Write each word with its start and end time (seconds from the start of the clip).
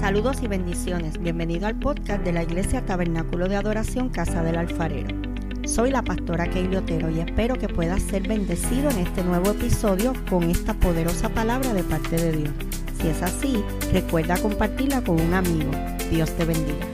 Saludos 0.00 0.42
y 0.42 0.46
bendiciones. 0.46 1.18
Bienvenido 1.18 1.66
al 1.66 1.78
podcast 1.78 2.22
de 2.22 2.32
la 2.32 2.42
Iglesia 2.42 2.84
Tabernáculo 2.84 3.48
de 3.48 3.56
Adoración 3.56 4.10
Casa 4.10 4.42
del 4.42 4.56
Alfarero. 4.56 5.08
Soy 5.64 5.90
la 5.90 6.02
pastora 6.02 6.48
Keili 6.48 6.76
Otero 6.76 7.10
y 7.10 7.20
espero 7.20 7.56
que 7.56 7.68
puedas 7.68 8.02
ser 8.02 8.28
bendecido 8.28 8.90
en 8.90 8.98
este 8.98 9.24
nuevo 9.24 9.50
episodio 9.52 10.12
con 10.28 10.44
esta 10.44 10.74
poderosa 10.74 11.30
palabra 11.30 11.72
de 11.72 11.82
parte 11.82 12.16
de 12.16 12.32
Dios. 12.32 12.50
Si 13.00 13.08
es 13.08 13.22
así, 13.22 13.64
recuerda 13.92 14.36
compartirla 14.36 15.02
con 15.02 15.18
un 15.18 15.32
amigo. 15.32 15.70
Dios 16.10 16.30
te 16.36 16.44
bendiga. 16.44 16.86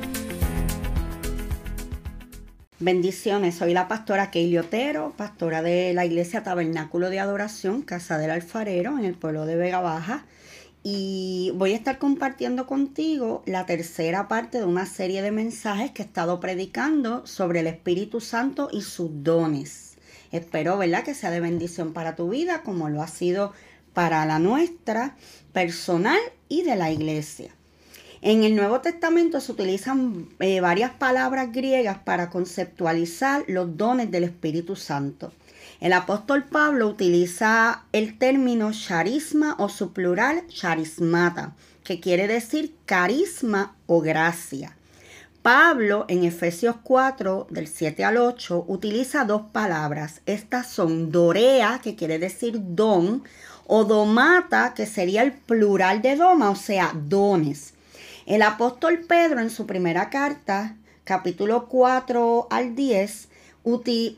Bendiciones, 2.78 3.56
soy 3.56 3.74
la 3.74 3.88
pastora 3.88 4.30
Keili 4.30 4.58
Otero, 4.58 5.12
pastora 5.16 5.60
de 5.60 5.92
la 5.92 6.06
Iglesia 6.06 6.44
Tabernáculo 6.44 7.10
de 7.10 7.18
Adoración 7.20 7.82
Casa 7.82 8.16
del 8.16 8.30
Alfarero 8.30 8.96
en 8.96 9.04
el 9.04 9.14
pueblo 9.14 9.44
de 9.44 9.56
Vega 9.56 9.80
Baja 9.80 10.24
y 10.82 11.52
voy 11.54 11.72
a 11.72 11.76
estar 11.76 11.98
compartiendo 11.98 12.66
contigo 12.66 13.42
la 13.46 13.66
tercera 13.66 14.26
parte 14.26 14.58
de 14.58 14.64
una 14.64 14.86
serie 14.86 15.22
de 15.22 15.30
mensajes 15.30 15.92
que 15.92 16.02
he 16.02 16.06
estado 16.06 16.40
predicando 16.40 17.26
sobre 17.26 17.60
el 17.60 17.68
Espíritu 17.68 18.20
Santo 18.20 18.68
y 18.72 18.82
sus 18.82 19.10
dones. 19.22 19.96
Espero, 20.32 20.78
¿verdad?, 20.78 21.04
que 21.04 21.14
sea 21.14 21.30
de 21.30 21.40
bendición 21.40 21.92
para 21.92 22.16
tu 22.16 22.30
vida 22.30 22.62
como 22.62 22.88
lo 22.88 23.02
ha 23.02 23.08
sido 23.08 23.52
para 23.92 24.24
la 24.26 24.38
nuestra, 24.38 25.16
personal 25.52 26.18
y 26.48 26.62
de 26.62 26.76
la 26.76 26.90
iglesia. 26.90 27.54
En 28.22 28.44
el 28.44 28.56
Nuevo 28.56 28.80
Testamento 28.80 29.40
se 29.40 29.52
utilizan 29.52 30.28
eh, 30.38 30.60
varias 30.60 30.92
palabras 30.92 31.52
griegas 31.52 31.98
para 31.98 32.30
conceptualizar 32.30 33.44
los 33.48 33.76
dones 33.76 34.10
del 34.10 34.24
Espíritu 34.24 34.76
Santo. 34.76 35.32
El 35.82 35.94
apóstol 35.94 36.44
Pablo 36.44 36.86
utiliza 36.86 37.82
el 37.90 38.16
término 38.16 38.70
charisma 38.70 39.56
o 39.58 39.68
su 39.68 39.92
plural 39.92 40.46
charismata, 40.46 41.56
que 41.82 41.98
quiere 41.98 42.28
decir 42.28 42.76
carisma 42.86 43.74
o 43.86 44.00
gracia. 44.00 44.76
Pablo 45.42 46.04
en 46.06 46.22
Efesios 46.22 46.76
4 46.84 47.48
del 47.50 47.66
7 47.66 48.04
al 48.04 48.18
8 48.18 48.66
utiliza 48.68 49.24
dos 49.24 49.42
palabras. 49.50 50.20
Estas 50.24 50.68
son 50.68 51.10
dorea, 51.10 51.80
que 51.82 51.96
quiere 51.96 52.20
decir 52.20 52.60
don, 52.60 53.24
o 53.66 53.82
domata, 53.82 54.74
que 54.74 54.86
sería 54.86 55.22
el 55.22 55.32
plural 55.32 56.00
de 56.00 56.14
doma, 56.14 56.50
o 56.50 56.54
sea, 56.54 56.92
dones. 56.94 57.74
El 58.24 58.42
apóstol 58.42 59.00
Pedro 59.00 59.40
en 59.40 59.50
su 59.50 59.66
primera 59.66 60.10
carta, 60.10 60.76
capítulo 61.02 61.66
4 61.66 62.46
al 62.50 62.76
10, 62.76 63.31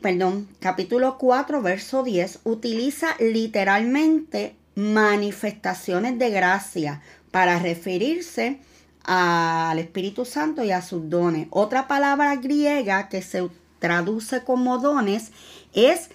perdón, 0.01 0.47
capítulo 0.59 1.17
4, 1.17 1.61
verso 1.61 2.03
10, 2.03 2.39
utiliza 2.43 3.15
literalmente 3.19 4.55
manifestaciones 4.75 6.17
de 6.17 6.29
gracia 6.31 7.01
para 7.31 7.59
referirse 7.59 8.59
al 9.03 9.77
Espíritu 9.77 10.25
Santo 10.25 10.63
y 10.63 10.71
a 10.71 10.81
sus 10.81 11.09
dones. 11.09 11.47
Otra 11.51 11.87
palabra 11.87 12.35
griega 12.37 13.07
que 13.07 13.21
se 13.21 13.47
traduce 13.79 14.43
como 14.43 14.79
dones 14.79 15.31
es 15.73 16.09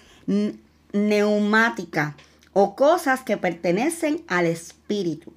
neumática 0.91 2.15
o 2.53 2.75
cosas 2.75 3.21
que 3.21 3.37
pertenecen 3.37 4.23
al 4.27 4.45
Espíritu. 4.45 5.31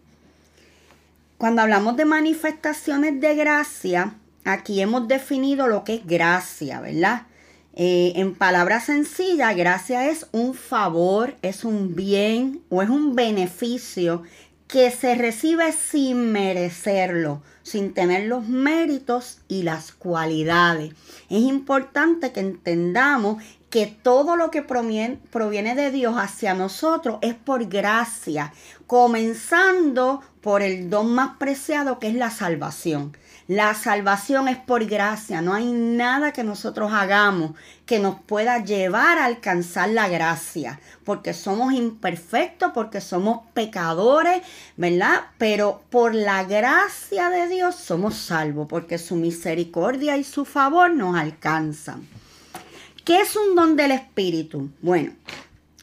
Cuando 1.39 1.63
hablamos 1.63 1.97
de 1.97 2.07
manifestaciones 2.07 3.21
de 3.21 3.35
gracia, 3.37 4.15
aquí 4.45 4.81
hemos 4.81 5.07
definido 5.07 5.69
lo 5.69 5.85
que 5.85 5.95
es 5.95 6.07
gracia, 6.07 6.81
¿verdad? 6.81 7.27
Eh, 7.77 8.13
en 8.17 8.37
palabras 8.37 8.85
sencillas, 8.85 9.57
gracia 9.57 10.09
es 10.09 10.29
un 10.31 10.55
favor, 10.55 11.35
es 11.43 11.65
un 11.65 11.97
bien 11.97 12.63
o 12.69 12.83
es 12.83 12.89
un 12.89 13.17
beneficio 13.17 14.23
que 14.69 14.93
se 14.93 15.17
recibe 15.17 15.73
sin 15.73 16.31
merecerlo, 16.31 17.43
sin 17.65 17.93
tener 17.93 18.29
los 18.29 18.47
méritos 18.47 19.39
y 19.49 19.63
las 19.63 19.91
cualidades. 19.91 20.95
Es 21.29 21.43
importante 21.43 22.33
que 22.33 22.41
entendamos 22.41 23.43
que 23.71 23.87
todo 23.87 24.37
lo 24.37 24.53
que 24.53 24.63
proviene, 24.63 25.19
proviene, 25.33 25.75
de 25.75 25.91
Dios 25.91 26.15
hacia 26.17 26.55
nosotros 26.55 27.19
es 27.23 27.35
por 27.35 27.67
gracia, 27.67 28.53
comenzando 28.87 30.23
por 30.41 30.63
el 30.63 30.91
don 30.91 31.13
más 31.13 31.39
preciado 31.39 31.99
que 31.99 32.07
es 32.07 32.15
la 32.15 32.31
salvación. 32.31 33.17
La 33.47 33.75
salvación 33.75 34.49
es 34.49 34.57
por 34.57 34.87
gracia, 34.87 35.43
no 35.43 35.53
hay 35.53 35.71
nada 35.71 36.33
que 36.33 36.43
nosotros 36.43 36.95
hagamos 36.95 37.51
que 37.85 37.99
nos 37.99 38.19
pueda 38.23 38.65
llevar 38.65 39.19
a 39.19 39.27
alcanzar 39.27 39.91
la 39.91 40.09
gracia, 40.09 40.81
porque 41.05 41.35
somos 41.35 41.75
imperfectos, 41.75 42.73
porque 42.73 43.03
somos 43.03 43.41
pecadores, 43.53 44.41
¿verdad? 44.79 45.25
Pero 45.37 45.83
por 45.91 46.15
la 46.15 46.45
gracia 46.45 47.29
de 47.29 47.47
Dios 47.49 47.75
somos 47.75 48.15
salvos, 48.15 48.67
porque 48.67 48.97
su 48.97 49.15
misericordia 49.15 50.17
y 50.17 50.25
su 50.25 50.47
favor 50.47 50.91
nos 50.91 51.15
alcanzan. 51.15 52.09
¿Qué 53.05 53.21
es 53.21 53.37
un 53.37 53.55
don 53.55 53.77
del 53.77 53.91
Espíritu? 53.91 54.71
Bueno, 54.81 55.13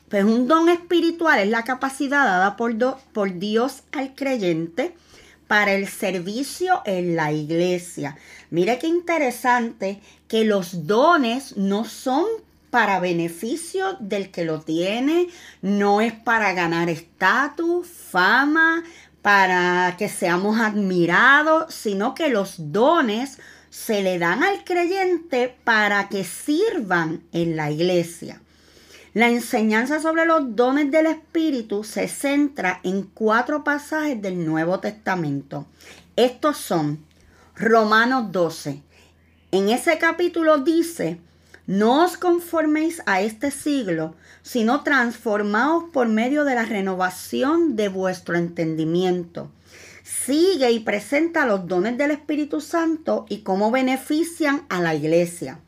pues 0.10 0.24
un 0.24 0.48
don 0.48 0.68
espiritual 0.68 1.38
es 1.38 1.50
la 1.50 1.64
capacidad 1.64 2.26
dada 2.26 2.56
por, 2.56 2.76
por 3.14 3.38
Dios 3.38 3.84
al 3.92 4.16
creyente 4.16 4.96
para 5.52 5.74
el 5.74 5.90
servicio 5.90 6.82
en 6.86 7.18
la 7.18 7.34
iglesia. 7.34 8.16
Mire 8.52 8.80
qué 8.80 8.88
interesante 8.88 10.00
que 10.30 10.46
los 10.46 10.88
dones 10.88 11.58
no 11.58 11.84
son 11.84 12.24
para 12.70 13.02
beneficio 13.02 13.98
del 14.00 14.32
que 14.32 14.46
lo 14.46 14.62
tiene, 14.62 15.28
no 15.62 16.00
es 16.00 16.14
para 16.14 16.54
ganar 16.54 16.90
estatus, 16.90 17.86
fama, 17.86 18.82
para 19.22 19.98
que 19.98 20.08
seamos 20.08 20.58
admirados, 20.58 21.74
sino 21.74 22.16
que 22.16 22.30
los 22.30 22.72
dones 22.72 23.38
se 23.70 24.04
le 24.04 24.20
dan 24.20 24.44
al 24.44 24.64
creyente 24.64 25.54
para 25.66 26.08
que 26.08 26.24
sirvan 26.24 27.24
en 27.34 27.58
la 27.58 27.72
iglesia. 27.72 28.41
La 29.14 29.28
enseñanza 29.28 30.00
sobre 30.00 30.26
los 30.26 30.56
dones 30.56 30.90
del 30.90 31.06
Espíritu 31.06 31.84
se 31.84 32.08
centra 32.08 32.80
en 32.84 33.04
cuatro 33.04 33.62
pasajes 33.62 34.22
del 34.22 34.46
Nuevo 34.46 34.80
Testamento. 34.80 35.66
Estos 36.16 36.56
son 36.56 37.04
Romanos 37.58 38.32
12. 38.32 38.82
En 39.52 39.68
ese 39.68 39.98
capítulo 39.98 40.60
dice, 40.60 41.20
no 41.68 42.06
os 42.06 42.16
conforméis 42.16 43.04
a 43.06 43.20
este 43.20 43.52
siglo, 43.52 44.16
sino 44.44 44.82
transformaos 44.82 45.86
por 45.92 46.08
medio 46.08 46.46
de 46.46 46.56
la 46.56 46.64
renovación 46.64 47.76
de 47.76 47.90
vuestro 47.90 48.38
entendimiento. 48.38 49.52
Sigue 50.04 50.72
y 50.72 50.80
presenta 50.80 51.46
los 51.46 51.68
dones 51.68 51.98
del 51.98 52.12
Espíritu 52.12 52.62
Santo 52.62 53.26
y 53.28 53.40
cómo 53.40 53.72
benefician 53.72 54.62
a 54.70 54.80
la 54.80 54.96
iglesia. 54.96 55.60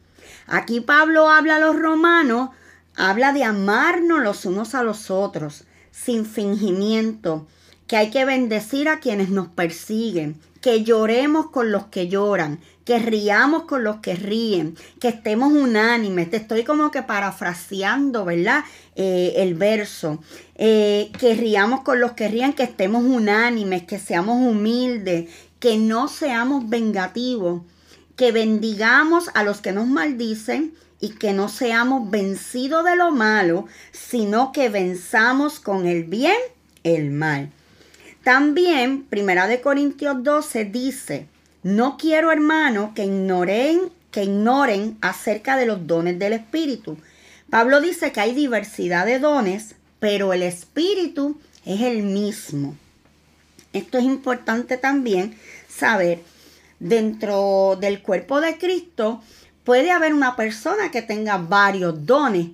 Aquí 0.48 0.80
Pablo 0.80 1.30
habla 1.30 1.58
a 1.58 1.59
los 1.59 1.78
romanos 1.78 2.50
Habla 2.96 3.34
de 3.34 3.44
amarnos 3.44 4.22
los 4.22 4.46
unos 4.46 4.76
a 4.76 4.84
los 4.84 5.09
otros, 5.09 5.64
sin 5.92 6.26
fingimiento, 6.26 7.48
que 7.88 7.98
hay 7.98 8.09
que 8.09 8.26
bendecir 8.26 8.88
a 8.88 9.00
quienes 9.00 9.30
nos 9.30 9.48
persiguen, 9.48 10.40
que 10.62 10.84
lloremos 10.84 11.50
con 11.50 11.72
los 11.72 11.86
que 11.88 12.08
lloran, 12.08 12.59
que 12.86 13.00
riamos 13.00 13.64
con 13.64 13.84
los 13.84 13.98
que 13.98 14.16
ríen, 14.16 14.76
que 15.00 15.09
estemos 15.09 15.52
unánimes. 15.52 16.30
Te 16.30 16.38
estoy 16.38 16.64
como 16.64 16.92
que 16.92 17.02
parafraseando, 17.02 18.26
¿verdad? 18.26 18.64
Eh, 18.96 19.34
el 19.38 19.56
verso. 19.56 20.24
Eh, 20.56 21.12
que 21.20 21.36
riamos 21.36 21.82
con 21.82 22.00
los 22.00 22.14
que 22.14 22.28
ríen, 22.28 22.53
que 22.53 22.64
estemos 22.64 23.03
unánimes, 23.03 23.84
que 23.84 24.00
seamos 24.00 24.38
humildes, 24.38 25.30
que 25.59 25.78
no 25.78 26.08
seamos 26.08 26.70
vengativos, 26.70 27.64
que 28.16 28.32
bendigamos 28.32 29.30
a 29.34 29.44
los 29.44 29.62
que 29.62 29.72
nos 29.72 29.88
maldicen 29.88 30.74
y 31.03 31.09
que 31.09 31.34
no 31.34 31.50
seamos 31.50 32.09
vencidos 32.09 32.86
de 32.86 32.96
lo 32.96 33.12
malo, 33.12 33.68
sino 33.91 34.53
que 34.53 34.69
venzamos 34.69 35.59
con 35.59 35.86
el 35.86 36.06
bien 36.06 36.38
el 36.86 37.12
mal. 37.12 37.50
También, 38.24 39.03
Primera 39.03 39.47
de 39.47 39.59
Corintios 39.59 40.23
12 40.23 40.64
dice, 40.64 41.28
no 41.61 41.97
quiero, 41.97 42.32
hermano, 42.32 42.94
que 42.96 43.03
ignoren, 43.03 43.91
que 44.11 44.23
ignoren 44.23 44.97
acerca 45.02 45.58
de 45.58 45.66
los 45.66 45.85
dones 45.85 46.17
del 46.20 46.32
Espíritu. 46.32 46.97
Pablo 47.50 47.82
dice 47.82 48.14
que 48.14 48.22
hay 48.22 48.34
diversidad 48.34 49.05
de 49.05 49.20
dones, 49.20 49.76
pero 50.00 50.32
el 50.32 50.41
Espíritu 50.41 51.38
es 51.66 51.82
el 51.82 52.03
mismo. 52.03 52.78
Esto 53.73 53.97
es 53.97 54.05
importante 54.05 54.78
también 54.78 55.38
saber. 55.67 56.22
Dentro 56.79 57.78
del 57.79 58.02
cuerpo 58.02 58.40
de 58.40 58.58
Cristo 58.58 59.22
Puede 59.64 59.92
haber 59.92 60.14
una 60.14 60.36
persona 60.36 60.92
que 60.92 61.02
tenga 61.02 61.38
varios 61.38 62.06
dones. 62.06 62.48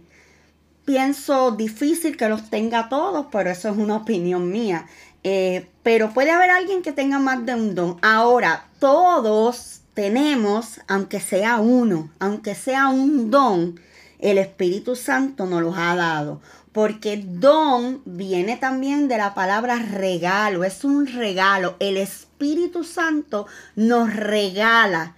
Pienso 0.86 1.52
difícil 1.52 2.18
que 2.18 2.30
los 2.30 2.50
tenga 2.50 2.90
todos, 2.90 3.28
pero 3.32 3.50
eso 3.50 3.70
es 3.70 3.78
una 3.78 3.98
opinión 3.98 4.50
mía. 4.52 4.88
Eh, 5.24 5.68
pero 5.84 6.14
puede 6.14 6.32
haber 6.32 6.50
alguien 6.52 6.82
que 6.82 6.92
tenga 6.92 7.20
más 7.20 7.46
de 7.46 7.56
un 7.56 7.76
don. 7.76 7.98
Ahora, 8.02 8.68
todos 8.80 9.82
tenemos, 9.94 10.80
aunque 10.88 11.20
sea 11.20 11.60
uno, 11.60 12.10
aunque 12.20 12.56
sea 12.56 12.88
un 12.88 13.30
don, 13.30 13.80
el 14.20 14.38
Espíritu 14.38 14.96
Santo 14.96 15.46
nos 15.46 15.62
los 15.62 15.78
ha 15.78 15.96
dado. 15.96 16.42
porque 16.72 17.18
don 17.18 18.02
viene 18.06 18.56
también 18.56 19.08
de 19.08 19.18
la 19.18 19.34
palabra 19.34 19.78
regalo, 19.80 20.64
es 20.64 20.84
un 20.84 21.08
regalo. 21.08 21.76
El 21.80 21.98
Espíritu 21.98 22.84
Santo 22.84 23.48
nos 23.76 24.16
regala, 24.16 25.16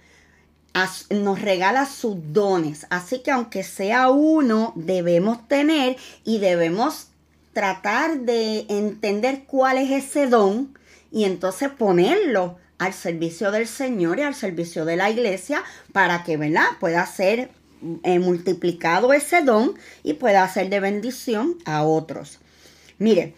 nos 1.10 1.40
regala 1.40 1.86
sus 1.86 2.16
dones. 2.32 2.86
Así 2.90 3.20
que 3.20 3.30
aunque 3.30 3.62
sea 3.62 4.10
uno, 4.10 4.72
debemos 4.76 5.46
tener 5.48 5.96
y 6.24 6.38
debemos 6.38 7.08
tratar 7.52 8.20
de 8.20 8.66
entender 8.68 9.44
cuál 9.46 9.78
es 9.78 9.90
ese 9.90 10.26
don 10.26 10.76
y 11.10 11.24
entonces 11.24 11.68
ponerlo 11.68 12.56
al 12.78 12.94
servicio 12.94 13.50
del 13.50 13.68
Señor 13.68 14.18
y 14.18 14.22
al 14.22 14.34
servicio 14.34 14.84
de 14.84 14.96
la 14.96 15.10
iglesia 15.10 15.62
para 15.92 16.24
que, 16.24 16.36
¿verdad? 16.36 16.64
Pueda 16.80 17.06
ser 17.06 17.50
eh, 18.02 18.18
multiplicado 18.18 19.12
ese 19.12 19.42
don 19.42 19.74
y 20.02 20.14
pueda 20.14 20.48
ser 20.48 20.70
de 20.70 20.80
bendición 20.80 21.58
a 21.64 21.84
otros. 21.84 22.38
Mire, 22.98 23.34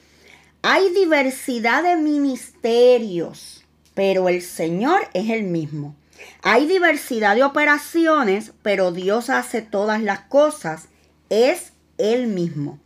hay 0.63 0.95
diversidad 0.95 1.83
de 1.83 1.97
ministerios, 1.97 3.65
pero 3.95 4.29
el 4.29 4.41
Señor 4.41 5.09
es 5.13 5.29
el 5.29 5.43
mismo. 5.43 5.95
Hay 6.43 6.67
diversidad 6.67 7.35
de 7.35 7.45
operaciones, 7.45 8.53
pero 8.63 8.93
Dios 8.93 9.31
hace 9.31 9.63
todas 9.63 10.03
las 10.03 10.21
cosas. 10.21 10.89
Es 11.31 11.73
el 11.99 12.27
mismo. 12.27 12.79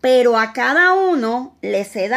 Pero 0.00 0.38
a 0.38 0.52
cada 0.52 0.92
uno 0.92 1.56
les, 1.62 1.96
he 1.96 2.10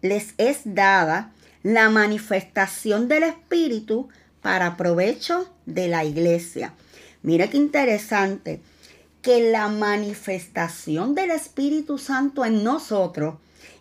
les 0.00 0.34
es 0.38 0.60
dada 0.64 1.32
la 1.62 1.88
manifestación 1.90 3.08
del 3.08 3.22
Espíritu 3.22 4.08
para 4.40 4.76
provecho 4.76 5.48
de 5.66 5.88
la 5.88 6.04
iglesia. 6.04 6.74
Mira 7.22 7.48
qué 7.48 7.56
interesante 7.56 8.60
que 9.22 9.52
la 9.52 9.68
manifestación 9.68 11.14
del 11.14 11.30
Espíritu 11.30 11.96
Santo 11.98 12.44
en 12.44 12.64
nosotros 12.64 13.36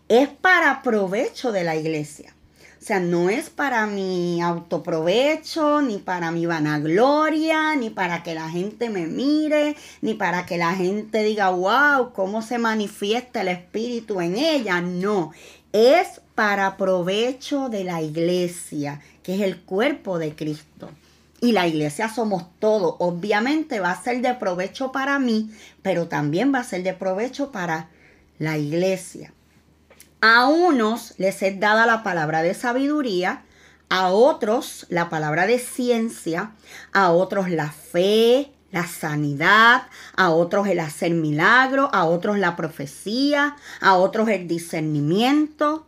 es 0.07 0.29
para 0.29 0.83
provecho 0.83 1.51
de 1.51 1.63
la 1.63 1.75
iglesia. 1.75 2.35
O 2.81 2.83
sea, 2.83 2.99
no 2.99 3.29
es 3.29 3.51
para 3.51 3.85
mi 3.85 4.41
autoprovecho, 4.41 5.83
ni 5.83 5.99
para 5.99 6.31
mi 6.31 6.47
vanagloria, 6.47 7.75
ni 7.75 7.91
para 7.91 8.23
que 8.23 8.33
la 8.33 8.49
gente 8.49 8.89
me 8.89 9.05
mire, 9.05 9.75
ni 10.01 10.15
para 10.15 10.47
que 10.47 10.57
la 10.57 10.73
gente 10.73 11.21
diga, 11.21 11.51
wow, 11.51 12.11
cómo 12.11 12.41
se 12.41 12.57
manifiesta 12.57 13.41
el 13.41 13.49
Espíritu 13.49 14.19
en 14.19 14.35
ella. 14.35 14.81
No, 14.81 15.31
es 15.71 16.21
para 16.33 16.75
provecho 16.75 17.69
de 17.69 17.83
la 17.83 18.01
iglesia, 18.01 18.99
que 19.21 19.35
es 19.35 19.41
el 19.41 19.61
cuerpo 19.61 20.17
de 20.17 20.35
Cristo. 20.35 20.89
Y 21.39 21.51
la 21.51 21.67
iglesia 21.67 22.09
somos 22.09 22.47
todos. 22.57 22.95
Obviamente 22.97 23.79
va 23.79 23.91
a 23.91 24.01
ser 24.01 24.21
de 24.21 24.33
provecho 24.33 24.91
para 24.91 25.19
mí, 25.19 25.51
pero 25.83 26.07
también 26.07 26.51
va 26.51 26.61
a 26.61 26.63
ser 26.63 26.81
de 26.81 26.93
provecho 26.93 27.51
para 27.51 27.89
la 28.39 28.57
iglesia. 28.57 29.33
A 30.21 30.47
unos 30.47 31.15
les 31.17 31.41
es 31.41 31.59
dada 31.59 31.87
la 31.87 32.03
palabra 32.03 32.43
de 32.43 32.53
sabiduría, 32.53 33.41
a 33.89 34.09
otros 34.09 34.85
la 34.89 35.09
palabra 35.09 35.47
de 35.47 35.57
ciencia, 35.57 36.51
a 36.93 37.11
otros 37.11 37.49
la 37.49 37.71
fe, 37.71 38.51
la 38.71 38.85
sanidad, 38.85 39.87
a 40.15 40.29
otros 40.29 40.67
el 40.67 40.79
hacer 40.79 41.11
milagro, 41.15 41.89
a 41.91 42.05
otros 42.05 42.37
la 42.37 42.55
profecía, 42.55 43.55
a 43.79 43.95
otros 43.95 44.29
el 44.29 44.47
discernimiento 44.47 45.87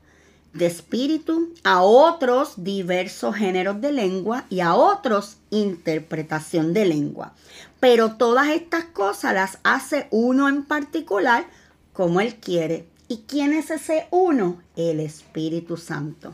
de 0.54 0.66
espíritu, 0.66 1.54
a 1.64 1.84
otros 1.84 2.54
diversos 2.58 3.36
géneros 3.36 3.82
de 3.82 3.92
lengua 3.92 4.46
y 4.50 4.62
a 4.62 4.74
otros 4.74 5.38
interpretación 5.52 6.74
de 6.74 6.86
lengua. 6.86 7.34
Pero 7.80 8.16
todas 8.16 8.48
estas 8.50 8.86
cosas 8.86 9.36
las 9.36 9.60
hace 9.64 10.08
uno 10.10 10.50
en 10.50 10.64
particular 10.64 11.46
como 11.94 12.20
él 12.20 12.36
quiere. 12.36 12.88
¿Y 13.08 13.24
quién 13.28 13.54
es 13.54 13.70
ese 13.70 14.08
uno? 14.12 14.62
El 14.76 15.02
Espíritu 15.02 15.76
Santo. 15.76 16.34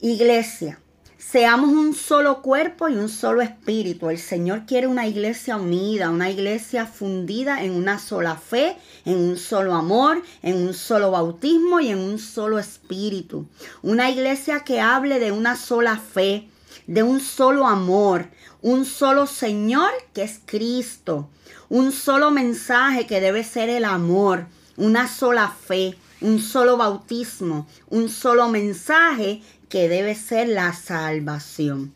Iglesia, 0.00 0.78
seamos 1.16 1.70
un 1.70 1.94
solo 1.94 2.42
cuerpo 2.42 2.88
y 2.88 2.94
un 2.94 3.08
solo 3.08 3.40
espíritu. 3.40 4.10
El 4.10 4.18
Señor 4.18 4.66
quiere 4.66 4.86
una 4.86 5.06
iglesia 5.06 5.56
unida, 5.56 6.10
una 6.10 6.30
iglesia 6.30 6.86
fundida 6.86 7.64
en 7.64 7.72
una 7.72 7.98
sola 7.98 8.36
fe, 8.36 8.76
en 9.06 9.16
un 9.16 9.38
solo 9.38 9.74
amor, 9.74 10.22
en 10.42 10.56
un 10.56 10.74
solo 10.74 11.10
bautismo 11.10 11.80
y 11.80 11.88
en 11.88 11.98
un 11.98 12.18
solo 12.18 12.58
espíritu. 12.58 13.46
Una 13.82 14.10
iglesia 14.10 14.60
que 14.60 14.80
hable 14.80 15.18
de 15.20 15.32
una 15.32 15.56
sola 15.56 15.96
fe, 15.96 16.48
de 16.86 17.02
un 17.02 17.20
solo 17.20 17.66
amor, 17.66 18.28
un 18.60 18.84
solo 18.84 19.26
Señor 19.26 19.90
que 20.12 20.22
es 20.22 20.38
Cristo, 20.44 21.30
un 21.70 21.92
solo 21.92 22.30
mensaje 22.30 23.06
que 23.06 23.22
debe 23.22 23.42
ser 23.42 23.70
el 23.70 23.86
amor, 23.86 24.46
una 24.78 25.06
sola 25.06 25.48
fe, 25.48 25.94
un 26.20 26.40
solo 26.40 26.76
bautismo, 26.76 27.66
un 27.90 28.08
solo 28.08 28.48
mensaje 28.48 29.42
que 29.68 29.88
debe 29.88 30.14
ser 30.14 30.48
la 30.48 30.72
salvación. 30.72 31.92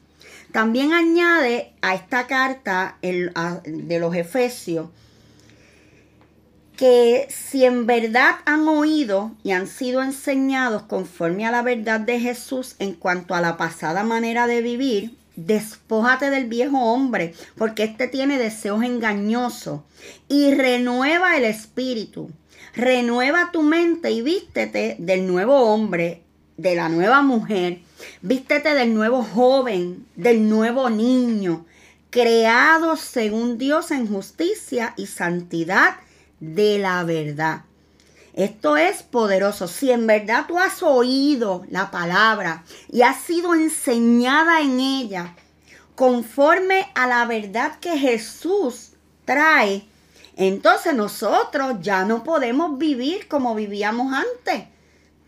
También 0.52 0.92
añade 0.92 1.72
a 1.80 1.94
esta 1.94 2.26
carta 2.26 2.98
de 3.00 3.98
los 3.98 4.14
Efesios 4.14 4.88
que 6.76 7.28
si 7.30 7.64
en 7.64 7.86
verdad 7.86 8.36
han 8.44 8.66
oído 8.66 9.32
y 9.44 9.52
han 9.52 9.66
sido 9.66 10.02
enseñados 10.02 10.82
conforme 10.82 11.46
a 11.46 11.50
la 11.50 11.62
verdad 11.62 12.00
de 12.00 12.18
Jesús 12.18 12.74
en 12.78 12.94
cuanto 12.94 13.34
a 13.34 13.40
la 13.40 13.56
pasada 13.56 14.02
manera 14.02 14.46
de 14.46 14.62
vivir, 14.62 15.16
despójate 15.36 16.30
del 16.30 16.46
viejo 16.46 16.78
hombre, 16.78 17.34
porque 17.56 17.84
éste 17.84 18.08
tiene 18.08 18.38
deseos 18.38 18.82
engañosos, 18.82 19.82
y 20.28 20.54
renueva 20.54 21.36
el 21.36 21.44
espíritu. 21.44 22.30
Renueva 22.74 23.50
tu 23.52 23.62
mente 23.62 24.10
y 24.12 24.22
vístete 24.22 24.96
del 24.98 25.26
nuevo 25.26 25.54
hombre, 25.72 26.22
de 26.56 26.74
la 26.74 26.88
nueva 26.88 27.20
mujer, 27.20 27.80
vístete 28.22 28.74
del 28.74 28.94
nuevo 28.94 29.22
joven, 29.22 30.06
del 30.16 30.48
nuevo 30.48 30.88
niño, 30.88 31.66
creado 32.08 32.96
según 32.96 33.58
Dios 33.58 33.90
en 33.90 34.06
justicia 34.06 34.94
y 34.96 35.06
santidad 35.06 35.96
de 36.40 36.78
la 36.78 37.04
verdad. 37.04 37.64
Esto 38.32 38.78
es 38.78 39.02
poderoso. 39.02 39.68
Si 39.68 39.90
en 39.90 40.06
verdad 40.06 40.46
tú 40.48 40.58
has 40.58 40.82
oído 40.82 41.66
la 41.68 41.90
palabra 41.90 42.64
y 42.90 43.02
has 43.02 43.20
sido 43.20 43.54
enseñada 43.54 44.62
en 44.62 44.80
ella 44.80 45.34
conforme 45.94 46.86
a 46.94 47.06
la 47.06 47.26
verdad 47.26 47.78
que 47.80 47.98
Jesús 47.98 48.92
trae, 49.26 49.84
entonces 50.36 50.94
nosotros 50.94 51.76
ya 51.80 52.04
no 52.04 52.24
podemos 52.24 52.78
vivir 52.78 53.28
como 53.28 53.54
vivíamos 53.54 54.12
antes. 54.12 54.64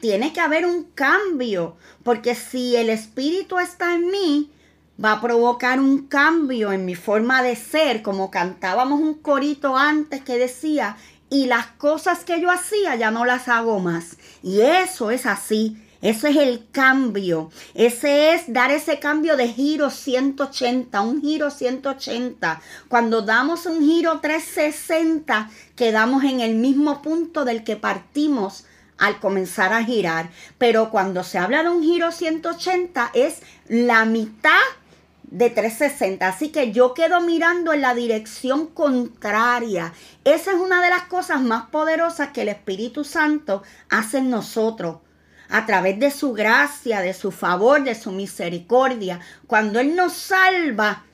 Tiene 0.00 0.32
que 0.32 0.40
haber 0.40 0.66
un 0.66 0.84
cambio, 0.94 1.76
porque 2.02 2.34
si 2.34 2.76
el 2.76 2.90
Espíritu 2.90 3.58
está 3.58 3.94
en 3.94 4.10
mí, 4.10 4.50
va 5.02 5.12
a 5.12 5.20
provocar 5.20 5.80
un 5.80 6.06
cambio 6.06 6.72
en 6.72 6.84
mi 6.84 6.94
forma 6.94 7.42
de 7.42 7.56
ser, 7.56 8.02
como 8.02 8.30
cantábamos 8.30 9.00
un 9.00 9.14
corito 9.14 9.76
antes 9.76 10.22
que 10.22 10.38
decía, 10.38 10.96
y 11.30 11.46
las 11.46 11.66
cosas 11.66 12.24
que 12.24 12.40
yo 12.40 12.50
hacía 12.50 12.94
ya 12.96 13.10
no 13.10 13.24
las 13.24 13.48
hago 13.48 13.80
más. 13.80 14.16
Y 14.42 14.60
eso 14.60 15.10
es 15.10 15.26
así. 15.26 15.76
Eso 16.04 16.26
es 16.26 16.36
el 16.36 16.66
cambio. 16.70 17.50
Ese 17.72 18.34
es 18.34 18.52
dar 18.52 18.70
ese 18.70 18.98
cambio 18.98 19.38
de 19.38 19.48
giro 19.48 19.88
180, 19.88 21.00
un 21.00 21.22
giro 21.22 21.50
180. 21.50 22.60
Cuando 22.88 23.22
damos 23.22 23.64
un 23.64 23.80
giro 23.80 24.20
360, 24.20 25.48
quedamos 25.74 26.22
en 26.24 26.40
el 26.40 26.56
mismo 26.56 27.00
punto 27.00 27.46
del 27.46 27.64
que 27.64 27.76
partimos 27.76 28.66
al 28.98 29.18
comenzar 29.18 29.72
a 29.72 29.82
girar. 29.82 30.28
Pero 30.58 30.90
cuando 30.90 31.24
se 31.24 31.38
habla 31.38 31.62
de 31.62 31.70
un 31.70 31.82
giro 31.82 32.12
180 32.12 33.10
es 33.14 33.38
la 33.68 34.04
mitad 34.04 34.60
de 35.22 35.48
360. 35.48 36.28
Así 36.28 36.50
que 36.50 36.70
yo 36.70 36.92
quedo 36.92 37.22
mirando 37.22 37.72
en 37.72 37.80
la 37.80 37.94
dirección 37.94 38.66
contraria. 38.66 39.94
Esa 40.24 40.50
es 40.50 40.58
una 40.58 40.82
de 40.82 40.90
las 40.90 41.04
cosas 41.04 41.40
más 41.40 41.70
poderosas 41.70 42.28
que 42.28 42.42
el 42.42 42.50
Espíritu 42.50 43.04
Santo 43.04 43.62
hace 43.88 44.18
en 44.18 44.28
nosotros. 44.28 44.98
A 45.48 45.66
través 45.66 45.98
de 45.98 46.10
su 46.10 46.32
gracia, 46.32 47.00
de 47.00 47.14
su 47.14 47.30
favor, 47.30 47.82
de 47.84 47.94
su 47.94 48.12
misericordia. 48.12 49.20
Cuando 49.46 49.80
Él 49.80 49.94
nos 49.94 50.12
salva, 50.14 51.04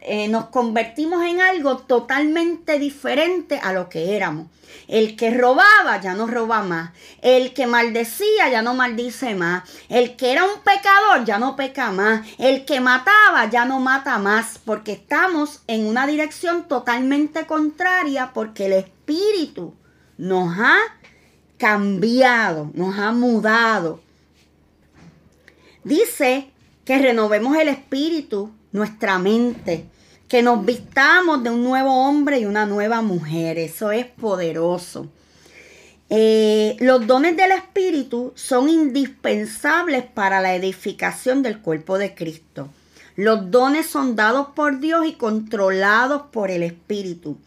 eh, 0.00 0.28
nos 0.28 0.46
convertimos 0.46 1.24
en 1.24 1.40
algo 1.40 1.78
totalmente 1.78 2.78
diferente 2.78 3.60
a 3.62 3.72
lo 3.72 3.88
que 3.88 4.16
éramos. 4.16 4.46
El 4.88 5.16
que 5.16 5.30
robaba 5.30 6.00
ya 6.00 6.14
no 6.14 6.26
roba 6.26 6.62
más. 6.62 6.92
El 7.20 7.52
que 7.52 7.66
maldecía 7.66 8.48
ya 8.50 8.62
no 8.62 8.74
maldice 8.74 9.34
más. 9.34 9.68
El 9.88 10.16
que 10.16 10.32
era 10.32 10.44
un 10.44 10.60
pecador 10.60 11.24
ya 11.24 11.38
no 11.38 11.56
peca 11.56 11.90
más. 11.90 12.26
El 12.38 12.64
que 12.64 12.80
mataba 12.80 13.48
ya 13.50 13.64
no 13.64 13.80
mata 13.80 14.18
más. 14.18 14.58
Porque 14.64 14.92
estamos 14.92 15.62
en 15.66 15.86
una 15.86 16.06
dirección 16.06 16.66
totalmente 16.68 17.46
contraria 17.46 18.32
porque 18.32 18.66
el 18.66 18.72
espíritu 18.74 19.74
nos 20.16 20.58
ha 20.58 20.78
cambiado, 21.58 22.70
nos 22.74 22.98
ha 22.98 23.12
mudado. 23.12 24.00
Dice 25.82 26.50
que 26.84 26.98
renovemos 26.98 27.56
el 27.56 27.68
espíritu 27.68 28.50
nuestra 28.74 29.20
mente, 29.20 29.86
que 30.26 30.42
nos 30.42 30.66
vistamos 30.66 31.44
de 31.44 31.50
un 31.50 31.62
nuevo 31.62 32.08
hombre 32.08 32.40
y 32.40 32.44
una 32.44 32.66
nueva 32.66 33.02
mujer. 33.02 33.56
Eso 33.56 33.92
es 33.92 34.04
poderoso. 34.04 35.08
Eh, 36.10 36.76
los 36.80 37.06
dones 37.06 37.36
del 37.36 37.52
Espíritu 37.52 38.32
son 38.34 38.68
indispensables 38.68 40.04
para 40.04 40.40
la 40.40 40.54
edificación 40.56 41.42
del 41.42 41.60
cuerpo 41.60 41.98
de 41.98 42.16
Cristo. 42.16 42.68
Los 43.14 43.52
dones 43.52 43.86
son 43.86 44.16
dados 44.16 44.48
por 44.56 44.80
Dios 44.80 45.06
y 45.06 45.12
controlados 45.12 46.22
por 46.32 46.50
el 46.50 46.64
Espíritu. 46.64 47.38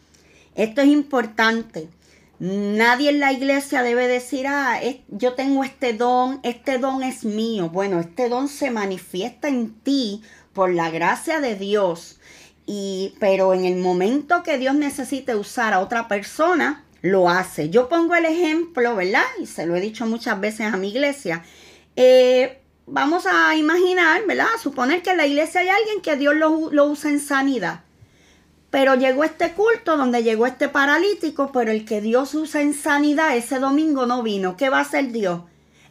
Esto 0.54 0.80
es 0.80 0.88
importante. 0.88 1.88
Nadie 2.40 3.10
en 3.10 3.18
la 3.18 3.32
iglesia 3.32 3.82
debe 3.82 4.06
decir, 4.06 4.46
ah, 4.46 4.78
yo 5.08 5.34
tengo 5.34 5.64
este 5.64 5.92
don, 5.92 6.38
este 6.44 6.78
don 6.78 7.02
es 7.02 7.24
mío. 7.24 7.68
Bueno, 7.68 7.98
este 7.98 8.28
don 8.28 8.48
se 8.48 8.70
manifiesta 8.70 9.48
en 9.48 9.74
ti 9.80 10.22
por 10.52 10.72
la 10.72 10.90
gracia 10.90 11.40
de 11.40 11.56
Dios. 11.56 12.20
Y, 12.64 13.14
pero 13.18 13.54
en 13.54 13.64
el 13.64 13.76
momento 13.76 14.42
que 14.42 14.58
Dios 14.58 14.74
necesite 14.76 15.34
usar 15.34 15.72
a 15.72 15.80
otra 15.80 16.06
persona, 16.06 16.84
lo 17.02 17.28
hace. 17.28 17.70
Yo 17.70 17.88
pongo 17.88 18.14
el 18.14 18.24
ejemplo, 18.24 18.94
¿verdad? 18.94 19.24
Y 19.40 19.46
se 19.46 19.66
lo 19.66 19.74
he 19.74 19.80
dicho 19.80 20.06
muchas 20.06 20.40
veces 20.40 20.72
a 20.72 20.76
mi 20.76 20.90
iglesia. 20.90 21.42
Eh, 21.96 22.60
vamos 22.86 23.26
a 23.26 23.56
imaginar, 23.56 24.22
¿verdad? 24.26 24.46
A 24.54 24.58
suponer 24.58 25.02
que 25.02 25.10
en 25.10 25.16
la 25.16 25.26
iglesia 25.26 25.60
hay 25.60 25.68
alguien 25.68 26.00
que 26.02 26.16
Dios 26.16 26.36
lo, 26.36 26.70
lo 26.70 26.86
usa 26.86 27.10
en 27.10 27.20
sanidad. 27.20 27.80
Pero 28.70 28.94
llegó 28.94 29.24
este 29.24 29.52
culto 29.52 29.96
donde 29.96 30.22
llegó 30.22 30.46
este 30.46 30.68
paralítico, 30.68 31.50
pero 31.52 31.70
el 31.70 31.84
que 31.84 32.00
Dios 32.00 32.34
usa 32.34 32.60
en 32.60 32.74
sanidad 32.74 33.36
ese 33.36 33.58
domingo 33.58 34.06
no 34.06 34.22
vino. 34.22 34.56
¿Qué 34.56 34.68
va 34.68 34.78
a 34.78 34.82
hacer 34.82 35.10
Dios? 35.10 35.40